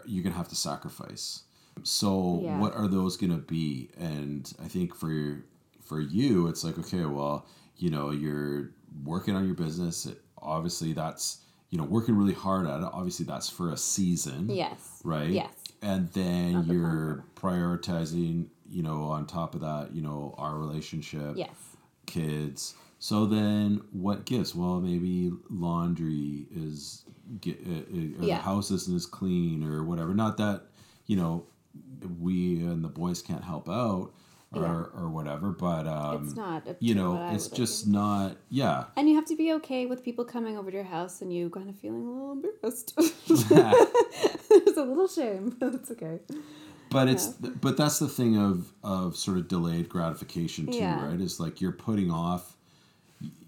you're 0.06 0.24
going 0.24 0.34
to 0.34 0.38
have 0.38 0.48
to 0.50 0.56
sacrifice 0.56 1.44
so 1.84 2.42
Yeah. 2.44 2.60
what 2.60 2.74
are 2.76 2.88
those 2.88 3.18
going 3.18 3.32
to 3.32 3.38
be 3.38 3.90
and 3.98 4.52
i 4.64 4.68
think 4.68 4.96
for 4.96 5.44
for 5.84 6.00
you 6.00 6.48
it's 6.48 6.64
like 6.64 6.78
okay 6.80 7.06
well 7.06 7.46
you 7.78 7.90
know 7.90 8.12
you're 8.12 8.72
working 9.04 9.36
on 9.36 9.46
your 9.46 9.56
business 9.56 10.06
it, 10.06 10.20
obviously 10.42 10.94
that's 10.94 11.40
you 11.70 11.78
know 11.78 11.84
working 11.84 12.16
really 12.16 12.34
hard 12.34 12.68
at 12.68 12.80
it 12.82 12.90
obviously 12.94 13.26
that's 13.26 13.50
for 13.50 13.72
a 13.72 13.78
season 13.78 14.50
Yes. 14.50 15.02
right 15.04 15.30
Yes. 15.32 15.54
and 15.82 16.12
then 16.14 16.54
Not 16.54 16.68
you're 16.68 17.26
prioritizing 17.36 18.48
you 18.74 18.84
know 18.84 19.04
on 19.04 19.26
top 19.26 19.54
of 19.56 19.62
that 19.62 19.90
you 19.94 20.02
know 20.02 20.34
our 20.38 20.58
relationship 20.58 21.34
Yes. 21.36 21.56
kids 22.06 22.76
so 23.00 23.26
then 23.26 23.82
what 23.92 24.26
gives 24.26 24.56
well 24.56 24.80
maybe 24.82 25.32
laundry 25.50 26.48
is 26.56 27.04
get 27.42 27.58
uh, 27.68 27.72
uh, 27.72 28.22
or 28.24 28.28
Yeah. 28.28 28.38
the 28.38 28.42
house 28.44 28.72
isn't 28.72 28.96
as 28.96 29.06
clean 29.06 29.64
or 29.64 29.84
whatever 29.84 30.14
not 30.14 30.38
that 30.38 30.64
you 31.06 31.16
know 31.16 31.46
we 32.20 32.60
and 32.62 32.84
the 32.84 32.90
boys 32.90 33.22
can't 33.22 33.44
help 33.44 33.68
out 33.70 34.12
or, 34.54 34.62
Yeah. 34.62 35.02
or 35.02 35.10
whatever 35.10 35.52
but 35.52 35.88
um 35.88 36.26
It's 36.26 36.36
not 36.36 36.68
you 36.80 36.94
know 36.96 37.12
it's 37.32 37.48
just 37.48 37.88
not 37.88 38.38
yeah 38.50 38.86
And 38.98 39.10
you 39.10 39.16
have 39.16 39.26
to 39.26 39.36
be 39.36 39.54
okay 39.54 39.86
with 39.86 40.04
people 40.04 40.26
coming 40.26 40.58
over 40.58 40.70
to 40.72 40.76
your 40.78 40.86
house 40.98 41.22
and 41.22 41.34
you 41.34 41.50
kind 41.50 41.70
of 41.70 41.76
feeling 41.78 42.06
a 42.06 42.12
little 42.12 42.32
embarrassed. 42.34 42.94
There's 43.28 44.78
a 44.78 44.84
little 44.84 45.08
shame. 45.08 45.56
but 45.60 45.74
it's 45.76 45.92
okay. 45.92 46.20
But 46.94 47.08
it's 47.10 47.28
but 47.28 47.76
that's 47.78 48.00
the 48.00 48.08
thing 48.08 48.38
of 48.38 48.72
of 48.84 49.16
sort 49.18 49.38
of 49.38 49.48
delayed 49.48 49.90
gratification 49.90 50.68
too 50.68 50.78
Yeah. 50.78 51.06
right 51.06 51.20
is 51.20 51.40
like 51.40 51.60
you're 51.60 51.72
putting 51.74 52.12
off 52.12 52.56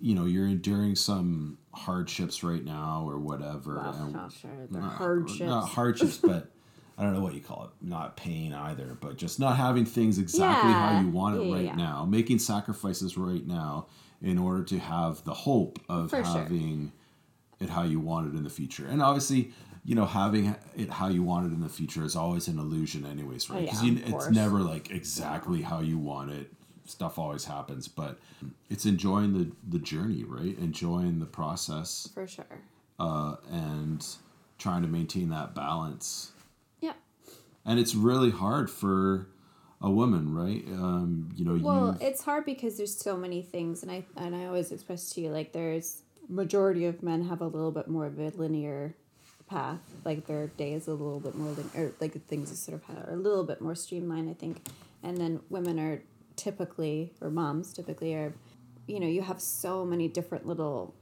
you 0.01 0.15
know 0.15 0.25
you're 0.25 0.47
enduring 0.47 0.95
some 0.95 1.57
hardships 1.73 2.43
right 2.43 2.63
now 2.63 3.03
or 3.07 3.17
whatever 3.19 3.75
Well, 3.75 3.93
and- 3.93 4.13
not 4.13 4.31
sure. 4.33 4.49
They're 4.71 4.81
not- 4.81 4.93
hardships. 4.93 5.39
not 5.41 5.69
hardships 5.69 6.17
but 6.17 6.49
i 6.97 7.03
don't 7.03 7.13
know 7.13 7.21
what 7.21 7.33
you 7.33 7.41
call 7.41 7.65
it 7.65 7.85
not 7.85 8.15
pain 8.17 8.53
either 8.53 8.97
but 8.99 9.17
just 9.17 9.39
not 9.39 9.57
having 9.57 9.85
things 9.85 10.17
exactly 10.17 10.71
how 10.71 10.99
you 11.01 11.09
want 11.09 11.35
it 11.35 11.41
Yeah, 11.41 11.47
yeah, 11.47 11.55
right 11.55 11.65
yeah. 11.65 11.75
now 11.75 12.05
making 12.05 12.39
sacrifices 12.39 13.17
right 13.17 13.45
now 13.45 13.87
in 14.21 14.37
order 14.37 14.63
to 14.63 14.79
have 14.79 15.23
the 15.25 15.33
hope 15.33 15.79
of 15.89 16.09
For 16.09 16.23
sure. 16.23 16.33
having 16.33 16.93
it 17.59 17.69
how 17.69 17.83
you 17.83 17.99
want 17.99 18.33
it 18.33 18.37
in 18.37 18.43
the 18.43 18.49
future 18.49 18.85
and 18.87 19.01
obviously 19.01 19.51
you 19.85 19.93
know 19.95 20.05
having 20.05 20.55
it 20.75 20.89
how 20.89 21.07
you 21.07 21.21
want 21.23 21.45
it 21.45 21.53
in 21.53 21.61
the 21.61 21.69
future 21.69 22.03
is 22.03 22.15
always 22.15 22.47
an 22.47 22.57
illusion 22.59 23.05
anyways 23.05 23.49
right 23.49 23.59
Oh, 23.59 23.61
because 23.61 23.83
yeah, 23.83 23.99
it's 23.99 24.11
course. 24.11 24.29
never 24.31 24.59
like 24.59 24.89
exactly 24.91 25.61
how 25.61 25.79
you 25.79 25.97
want 25.97 26.31
it 26.31 26.51
stuff 26.85 27.17
always 27.19 27.45
happens 27.45 27.87
but 27.87 28.17
it's 28.69 28.85
enjoying 28.85 29.33
the 29.37 29.51
the 29.69 29.79
journey 29.79 30.23
right 30.23 30.57
enjoying 30.59 31.19
the 31.19 31.25
process 31.25 32.09
For 32.13 32.27
sure. 32.27 32.45
uh, 32.99 33.35
and 33.51 34.05
trying 34.57 34.81
to 34.83 34.87
maintain 34.87 35.29
that 35.29 35.53
balance 35.55 36.31
Yeah. 36.81 36.93
and 37.65 37.79
it's 37.79 37.93
really 37.95 38.31
hard 38.31 38.69
for 38.69 39.27
a 39.81 39.89
woman 39.91 40.33
right 40.33 40.63
um, 40.67 41.29
you 41.35 41.43
know 41.45 41.59
Well, 41.61 41.97
it's 42.01 42.23
hard 42.23 42.45
because 42.45 42.77
there's 42.77 42.95
so 42.97 43.15
many 43.17 43.41
things, 43.43 43.83
and 43.83 43.91
I 43.91 44.05
and 44.15 44.35
I 44.35 44.45
always 44.45 44.71
express 44.71 45.09
to 45.11 45.21
you 45.21 45.29
like 45.29 45.51
there's 45.51 46.01
majority 46.29 46.85
of 46.85 47.03
men 47.03 47.27
have 47.27 47.41
a 47.41 47.45
little 47.45 47.71
bit 47.71 47.87
more 47.87 48.05
of 48.07 48.17
a 48.19 48.29
linear 48.29 48.95
path, 49.49 49.79
like 50.03 50.25
their 50.27 50.47
day 50.47 50.73
is 50.73 50.87
a 50.87 50.91
little 50.91 51.19
bit 51.19 51.35
more 51.35 51.51
lin- 51.51 51.69
or 51.75 51.91
like 51.99 52.25
things 52.27 52.51
are 52.51 52.55
sort 52.55 52.81
of 52.81 52.95
are 52.97 53.13
a 53.13 53.15
little 53.15 53.43
bit 53.43 53.61
more 53.61 53.75
streamlined, 53.75 54.29
I 54.29 54.33
think, 54.33 54.67
and 55.03 55.17
then 55.17 55.41
women 55.49 55.79
are 55.79 56.01
typically 56.35 57.13
or 57.21 57.29
moms 57.29 57.71
typically 57.73 58.13
are, 58.15 58.33
you 58.87 58.99
know, 58.99 59.07
you 59.07 59.21
have 59.21 59.39
so 59.41 59.85
many 59.85 60.07
different 60.07 60.45
little 60.45 60.93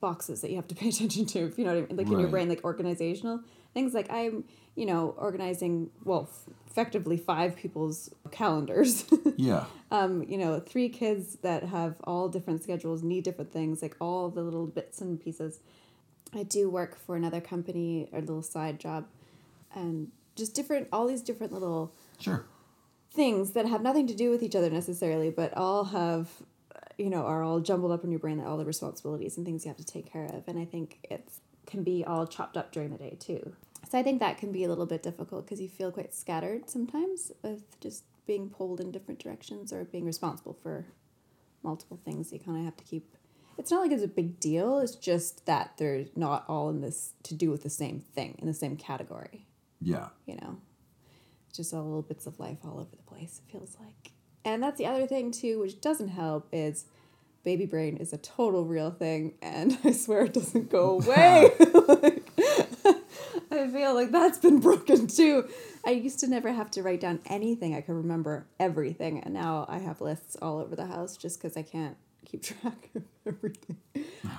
boxes 0.00 0.40
that 0.42 0.50
you 0.50 0.56
have 0.56 0.68
to 0.68 0.74
pay 0.82 0.88
attention 0.88 1.26
to 1.26 1.40
if 1.46 1.58
you 1.58 1.64
know 1.64 1.74
what 1.74 1.84
I 1.84 1.86
mean 1.86 1.96
like 1.96 2.06
in 2.06 2.18
your 2.20 2.28
brain 2.28 2.48
like 2.48 2.64
organizational 2.64 3.40
things. 3.72 3.94
Like 3.94 4.10
I'm 4.10 4.44
you 4.76 4.86
know 4.86 5.14
organizing 5.18 5.90
well 6.04 6.28
f- 6.30 6.54
effectively 6.70 7.16
five 7.16 7.56
people's 7.56 8.10
calendars. 8.30 9.04
Yeah. 9.36 9.64
Um 9.90 10.22
you 10.28 10.38
know 10.38 10.60
three 10.60 10.88
kids 10.88 11.38
that 11.42 11.64
have 11.64 11.96
all 12.04 12.28
different 12.28 12.62
schedules 12.62 13.02
need 13.02 13.24
different 13.24 13.52
things 13.52 13.82
like 13.82 13.96
all 14.00 14.28
the 14.30 14.42
little 14.42 14.66
bits 14.66 15.00
and 15.00 15.20
pieces 15.20 15.58
I 16.34 16.42
do 16.42 16.68
work 16.68 16.98
for 16.98 17.16
another 17.16 17.40
company 17.40 18.08
a 18.12 18.20
little 18.20 18.42
side 18.42 18.80
job 18.80 19.06
and 19.74 20.10
just 20.36 20.54
different 20.54 20.88
all 20.92 21.06
these 21.06 21.22
different 21.22 21.52
little 21.52 21.92
sure 22.18 22.44
things 23.14 23.52
that 23.52 23.66
have 23.66 23.80
nothing 23.80 24.06
to 24.08 24.14
do 24.14 24.30
with 24.30 24.42
each 24.42 24.56
other 24.56 24.68
necessarily, 24.68 25.30
but 25.30 25.56
all 25.56 25.84
have, 25.84 26.28
you 26.98 27.08
know, 27.08 27.24
are 27.24 27.42
all 27.42 27.60
jumbled 27.60 27.92
up 27.92 28.04
in 28.04 28.10
your 28.10 28.18
brain 28.18 28.38
that 28.38 28.46
all 28.46 28.56
the 28.56 28.64
responsibilities 28.64 29.36
and 29.36 29.46
things 29.46 29.64
you 29.64 29.68
have 29.68 29.76
to 29.76 29.84
take 29.84 30.10
care 30.10 30.24
of. 30.24 30.42
And 30.48 30.58
I 30.58 30.64
think 30.64 30.98
it 31.04 31.28
can 31.66 31.84
be 31.84 32.04
all 32.04 32.26
chopped 32.26 32.56
up 32.56 32.72
during 32.72 32.90
the 32.90 32.98
day 32.98 33.16
too. 33.18 33.54
So 33.88 33.98
I 33.98 34.02
think 34.02 34.18
that 34.20 34.38
can 34.38 34.50
be 34.50 34.64
a 34.64 34.68
little 34.68 34.86
bit 34.86 35.02
difficult 35.02 35.46
because 35.46 35.60
you 35.60 35.68
feel 35.68 35.92
quite 35.92 36.12
scattered 36.14 36.68
sometimes 36.68 37.30
with 37.42 37.78
just 37.80 38.04
being 38.26 38.48
pulled 38.50 38.80
in 38.80 38.90
different 38.90 39.20
directions 39.20 39.72
or 39.72 39.84
being 39.84 40.04
responsible 40.04 40.56
for 40.62 40.86
multiple 41.62 42.00
things. 42.04 42.32
You 42.32 42.40
kind 42.40 42.58
of 42.58 42.64
have 42.64 42.76
to 42.76 42.84
keep. 42.84 43.14
It's 43.58 43.70
not 43.70 43.80
like 43.80 43.92
it's 43.92 44.02
a 44.02 44.08
big 44.08 44.40
deal. 44.40 44.78
It's 44.78 44.94
just 44.96 45.46
that 45.46 45.72
they're 45.76 46.06
not 46.16 46.44
all 46.48 46.68
in 46.70 46.80
this 46.80 47.12
to 47.24 47.34
do 47.34 47.50
with 47.50 47.62
the 47.62 47.70
same 47.70 48.00
thing 48.00 48.36
in 48.38 48.46
the 48.46 48.54
same 48.54 48.76
category. 48.76 49.46
Yeah. 49.80 50.08
You 50.26 50.36
know, 50.36 50.58
just 51.54 51.72
all 51.72 51.84
little 51.84 52.02
bits 52.02 52.26
of 52.26 52.40
life 52.40 52.58
all 52.64 52.80
over 52.80 52.96
the 52.96 53.02
place. 53.02 53.40
It 53.46 53.52
feels 53.52 53.76
like, 53.80 54.12
and 54.44 54.62
that's 54.62 54.78
the 54.78 54.86
other 54.86 55.06
thing 55.06 55.30
too, 55.30 55.60
which 55.60 55.80
doesn't 55.80 56.08
help 56.08 56.48
is. 56.52 56.86
Baby 57.44 57.66
brain 57.66 57.98
is 57.98 58.14
a 58.14 58.16
total 58.16 58.64
real 58.64 58.90
thing, 58.90 59.34
and 59.42 59.76
I 59.84 59.92
swear 59.92 60.24
it 60.24 60.32
doesn't 60.32 60.70
go 60.70 60.98
away. 61.04 61.50
like, 61.88 62.30
I 63.50 63.68
feel 63.68 63.92
like 63.94 64.10
that's 64.12 64.38
been 64.38 64.60
broken 64.60 65.08
too. 65.08 65.46
I 65.84 65.90
used 65.90 66.20
to 66.20 66.26
never 66.26 66.50
have 66.52 66.70
to 66.70 66.82
write 66.82 67.00
down 67.00 67.20
anything. 67.26 67.74
I 67.74 67.82
could 67.82 67.96
remember 67.96 68.46
everything, 68.58 69.20
and 69.20 69.34
now 69.34 69.66
I 69.68 69.76
have 69.76 70.00
lists 70.00 70.38
all 70.40 70.58
over 70.58 70.74
the 70.74 70.86
house 70.86 71.18
just 71.18 71.38
because 71.38 71.54
I 71.58 71.62
can't 71.62 71.98
keep 72.24 72.42
track 72.42 72.90
of 72.94 73.02
everything. 73.26 73.76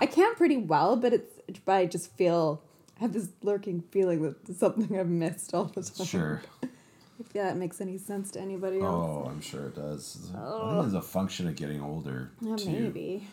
I 0.01 0.05
can 0.05 0.35
pretty 0.35 0.57
well, 0.57 0.95
but 0.95 1.13
it's 1.13 1.33
but 1.65 1.73
I 1.73 1.85
just 1.85 2.15
feel 2.15 2.61
I 2.97 3.01
have 3.01 3.13
this 3.13 3.29
lurking 3.41 3.81
feeling 3.91 4.21
that 4.21 4.55
something 4.57 4.97
I've 4.97 5.07
missed 5.07 5.53
all 5.53 5.65
the 5.65 5.83
time. 5.83 6.05
Sure. 6.05 6.41
If 7.17 7.31
that 7.31 7.55
makes 7.55 7.79
any 7.79 7.97
sense 7.97 8.31
to 8.31 8.41
anybody 8.41 8.79
oh, 8.81 8.85
else. 8.85 9.25
Oh, 9.25 9.29
I'm 9.29 9.39
sure 9.39 9.67
it 9.67 9.75
does. 9.75 10.17
I 10.31 10.33
think 10.33 10.37
oh. 10.43 10.83
it's 10.85 10.93
a 10.93 11.01
function 11.01 11.47
of 11.47 11.55
getting 11.55 11.81
older 11.81 12.31
Yeah, 12.41 12.57
too. 12.57 12.69
maybe. 12.69 13.25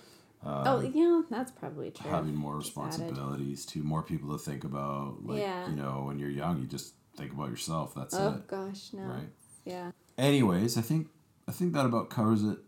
Uh, 0.44 0.62
oh, 0.66 0.80
yeah, 0.80 1.22
that's 1.30 1.50
probably 1.52 1.90
true. 1.90 2.10
Having 2.10 2.34
more 2.34 2.60
Just 2.60 2.76
added. 2.76 2.86
responsibilities 2.86 3.66
too, 3.66 3.82
more 3.82 4.02
people 4.02 4.30
to 4.32 4.38
think 4.38 4.62
about. 4.64 5.24
Like 5.24 5.40
Yeah. 5.40 5.68
you 5.68 5.74
know, 5.74 6.04
when 6.06 6.18
you're 6.18 6.30
young, 6.30 6.60
you 6.60 6.66
just 6.66 6.94
think 7.16 7.32
about 7.32 7.50
yourself. 7.50 7.94
That's 7.94 8.14
Oh 8.14 8.34
it. 8.34 8.46
gosh, 8.46 8.92
no. 8.92 9.02
Right. 9.02 9.28
Yeah. 9.64 9.90
Anyways, 10.18 10.78
I 10.78 10.82
think 10.82 11.08
I 11.48 11.52
think 11.52 11.72
that 11.72 11.86
about 11.86 12.10
covers 12.10 12.44
it 12.44 12.58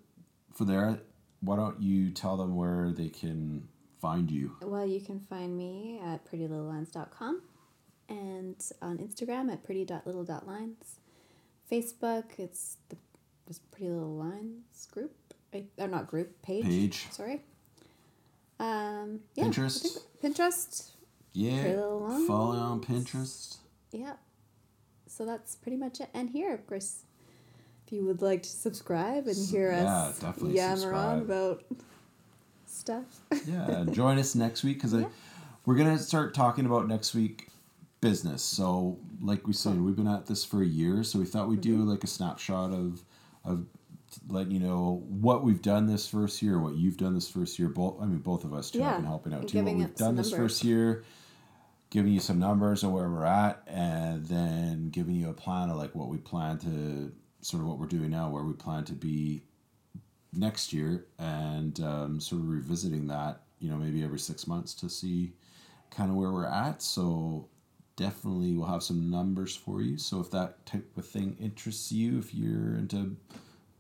for 0.53 0.65
there. 0.65 1.01
Why 1.45 1.57
don't 1.57 1.81
you 1.81 2.11
tell 2.11 2.37
them 2.37 2.57
where 2.57 2.91
they 2.93 3.09
can 3.09 3.69
find 4.01 4.31
you? 4.31 4.57
Well, 4.63 4.87
you 4.87 5.01
can 5.01 5.21
find 5.21 5.57
me 5.57 6.01
at 6.03 6.25
prettylittlelines.com 6.31 7.43
and 8.09 8.57
on 8.83 8.99
Instagram 8.99 9.53
at 9.53 9.65
pretty.little.lines. 9.65 10.97
Facebook, 11.71 12.25
it's 12.39 12.77
the 12.89 12.97
it's 13.47 13.59
Pretty 13.59 13.91
Little 13.91 14.15
Lines 14.17 14.87
group. 14.91 15.13
I- 15.53 15.67
Or 15.79 15.89
not 15.89 16.07
group, 16.07 16.41
page. 16.43 16.65
Page. 16.65 17.07
Sorry. 17.11 17.43
Um, 18.59 19.21
yeah, 19.35 19.45
Pinterest? 19.45 19.99
Pinterest. 20.23 20.91
Yeah. 21.35 21.61
Pretty 21.61 21.77
Little 21.77 22.01
Lines. 22.01 22.27
Follow 22.27 22.57
on 22.59 22.81
Pinterest. 22.83 23.57
Yeah. 23.93 24.15
So 25.07 25.25
that's 25.27 25.57
pretty 25.57 25.77
much 25.77 26.01
it. 26.01 26.09
And 26.15 26.31
here, 26.31 26.55
of 26.55 26.67
course, 26.67 27.03
if 27.87 27.93
you 27.93 28.05
would 28.05 28.23
like 28.23 28.43
to 28.43 28.49
subscribe 28.49 29.27
and 29.27 29.37
hear 29.49 29.71
Yeah, 29.73 29.85
us 30.05 30.19
definitely 30.19 30.57
yammer 30.57 30.95
on 30.95 31.19
about 31.21 31.65
stuff. 32.67 33.21
yeah 33.47 33.85
join 33.91 34.19
us 34.19 34.35
next 34.35 34.65
week 34.65 34.81
because 34.83 34.95
we're 35.65 35.77
gonna 35.77 35.99
start 35.99 36.35
talking 36.35 36.67
about 36.67 36.89
next 36.89 37.15
week 37.15 37.49
business 38.01 38.43
so 38.43 38.99
like 39.23 39.47
we 39.47 39.53
said 39.55 39.81
we've 39.81 39.97
been 39.97 40.09
at 40.09 40.27
this 40.27 40.45
for 40.45 40.63
a 40.63 40.67
year 40.67 41.03
so 41.03 41.19
we 41.19 41.25
thought 41.25 41.49
we'd 41.49 41.61
do 41.61 41.79
Mm-hmm. 41.79 41.89
like 41.91 42.05
a 42.05 42.07
snapshot 42.09 42.71
of 42.73 43.03
of 43.45 43.67
letting 44.29 44.53
you 44.53 44.61
know 44.61 45.03
what 45.09 45.43
we've 45.43 45.63
done 45.63 45.87
this 45.87 46.07
first 46.09 46.41
year 46.43 46.59
what 46.59 46.75
you've 46.75 46.97
done 46.97 47.15
this 47.15 47.29
first 47.29 47.59
year 47.59 47.69
both 47.69 47.97
i 48.01 48.05
mean 48.05 48.19
both 48.19 48.45
of 48.45 48.53
us 48.53 48.71
too 48.71 48.79
Yeah, 48.81 48.91
have 48.91 48.97
been 48.99 49.07
helping 49.07 49.33
out 49.33 49.41
and 49.41 49.49
too 49.49 49.63
what 49.63 49.75
we've 49.75 49.95
done 49.97 50.17
this 50.17 50.31
numbers. 50.31 50.53
first 50.53 50.65
year 50.65 51.05
giving 51.91 52.13
you 52.13 52.21
some 52.21 52.39
numbers 52.39 52.83
of 52.85 52.91
where 52.93 53.09
we're 53.09 53.25
at 53.25 53.63
and 53.67 54.27
then 54.27 54.91
giving 54.91 55.15
you 55.15 55.31
a 55.31 55.33
plan 55.33 55.71
of 55.71 55.77
like 55.77 55.95
what 55.95 56.09
we 56.09 56.19
plan 56.19 56.59
to 56.59 57.13
sort 57.45 57.63
of 57.63 57.69
what 57.69 57.79
we're 57.79 57.87
doing 57.87 58.11
now 58.11 58.29
where 58.31 58.43
we 58.45 58.53
plan 58.55 58.85
to 58.85 58.93
be 58.95 59.43
next 60.33 60.73
year 60.73 61.07
and 61.19 61.79
um, 61.81 62.21
sort 62.21 62.41
of 62.41 62.49
revisiting 62.49 63.07
that 63.07 63.43
you 63.61 63.71
know 63.71 63.77
maybe 63.77 64.03
every 64.03 64.19
six 64.19 64.47
months 64.47 64.75
to 64.75 64.89
see 64.89 65.33
kind 65.91 66.11
of 66.11 66.17
where 66.17 66.33
we're 66.33 66.47
at 66.47 66.83
so 66.83 67.47
definitely 67.97 68.53
we'll 68.53 68.67
have 68.67 68.83
some 68.83 69.11
numbers 69.11 69.55
for 69.55 69.81
you 69.83 69.97
so 69.97 70.21
if 70.21 70.31
that 70.31 70.65
type 70.67 70.85
of 70.97 71.07
thing 71.07 71.37
interests 71.41 71.93
you 71.93 72.19
if 72.19 72.35
you're 72.35 72.77
into 72.77 73.17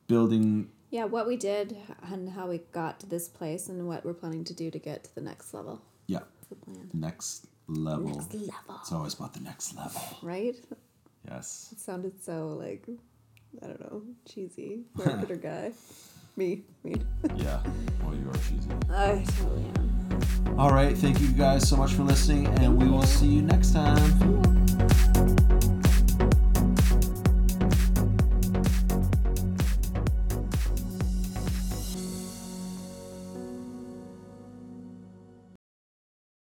building 0.06 0.68
Yeah, 0.90 1.06
what 1.06 1.26
we 1.26 1.36
did 1.36 1.76
and 2.12 2.28
how 2.28 2.46
we 2.48 2.58
got 2.70 3.00
to 3.00 3.06
this 3.06 3.26
place 3.28 3.68
and 3.68 3.88
what 3.88 4.04
we're 4.04 4.14
planning 4.14 4.44
to 4.44 4.54
do 4.54 4.70
to 4.70 4.78
get 4.78 5.04
to 5.04 5.14
the 5.16 5.20
next 5.22 5.52
level. 5.54 5.82
yeah 6.06 6.20
the 6.50 6.54
plan. 6.56 6.90
next 6.92 7.46
level 7.66 8.06
Next 8.14 8.34
level. 8.34 8.76
it's 8.80 8.92
always 8.92 9.14
about 9.14 9.32
the 9.34 9.40
next 9.40 9.74
level 9.76 10.02
Right? 10.22 10.54
yes 11.28 11.70
It 11.72 11.80
sounded 11.80 12.22
so 12.22 12.48
like 12.60 12.86
I 13.62 13.66
don't 13.66 13.80
know, 13.80 14.02
cheesy 14.28 14.82
marketer 14.96 15.40
guy. 15.40 15.72
Me. 16.36 16.62
Me. 16.82 16.96
yeah 17.36 17.62
well 18.02 18.14
you 18.14 18.28
are 18.28 18.34
cheesy 18.34 18.68
I 18.90 19.24
totally 19.38 19.64
am. 19.76 20.58
all 20.58 20.72
right 20.72 20.96
thank 20.96 21.20
you 21.20 21.28
guys 21.28 21.68
so 21.68 21.76
much 21.76 21.92
for 21.92 22.02
listening 22.02 22.46
and 22.58 22.80
we 22.80 22.88
will 22.88 23.04
see 23.04 23.26
you 23.26 23.42
next 23.42 23.72
time. 23.72 25.50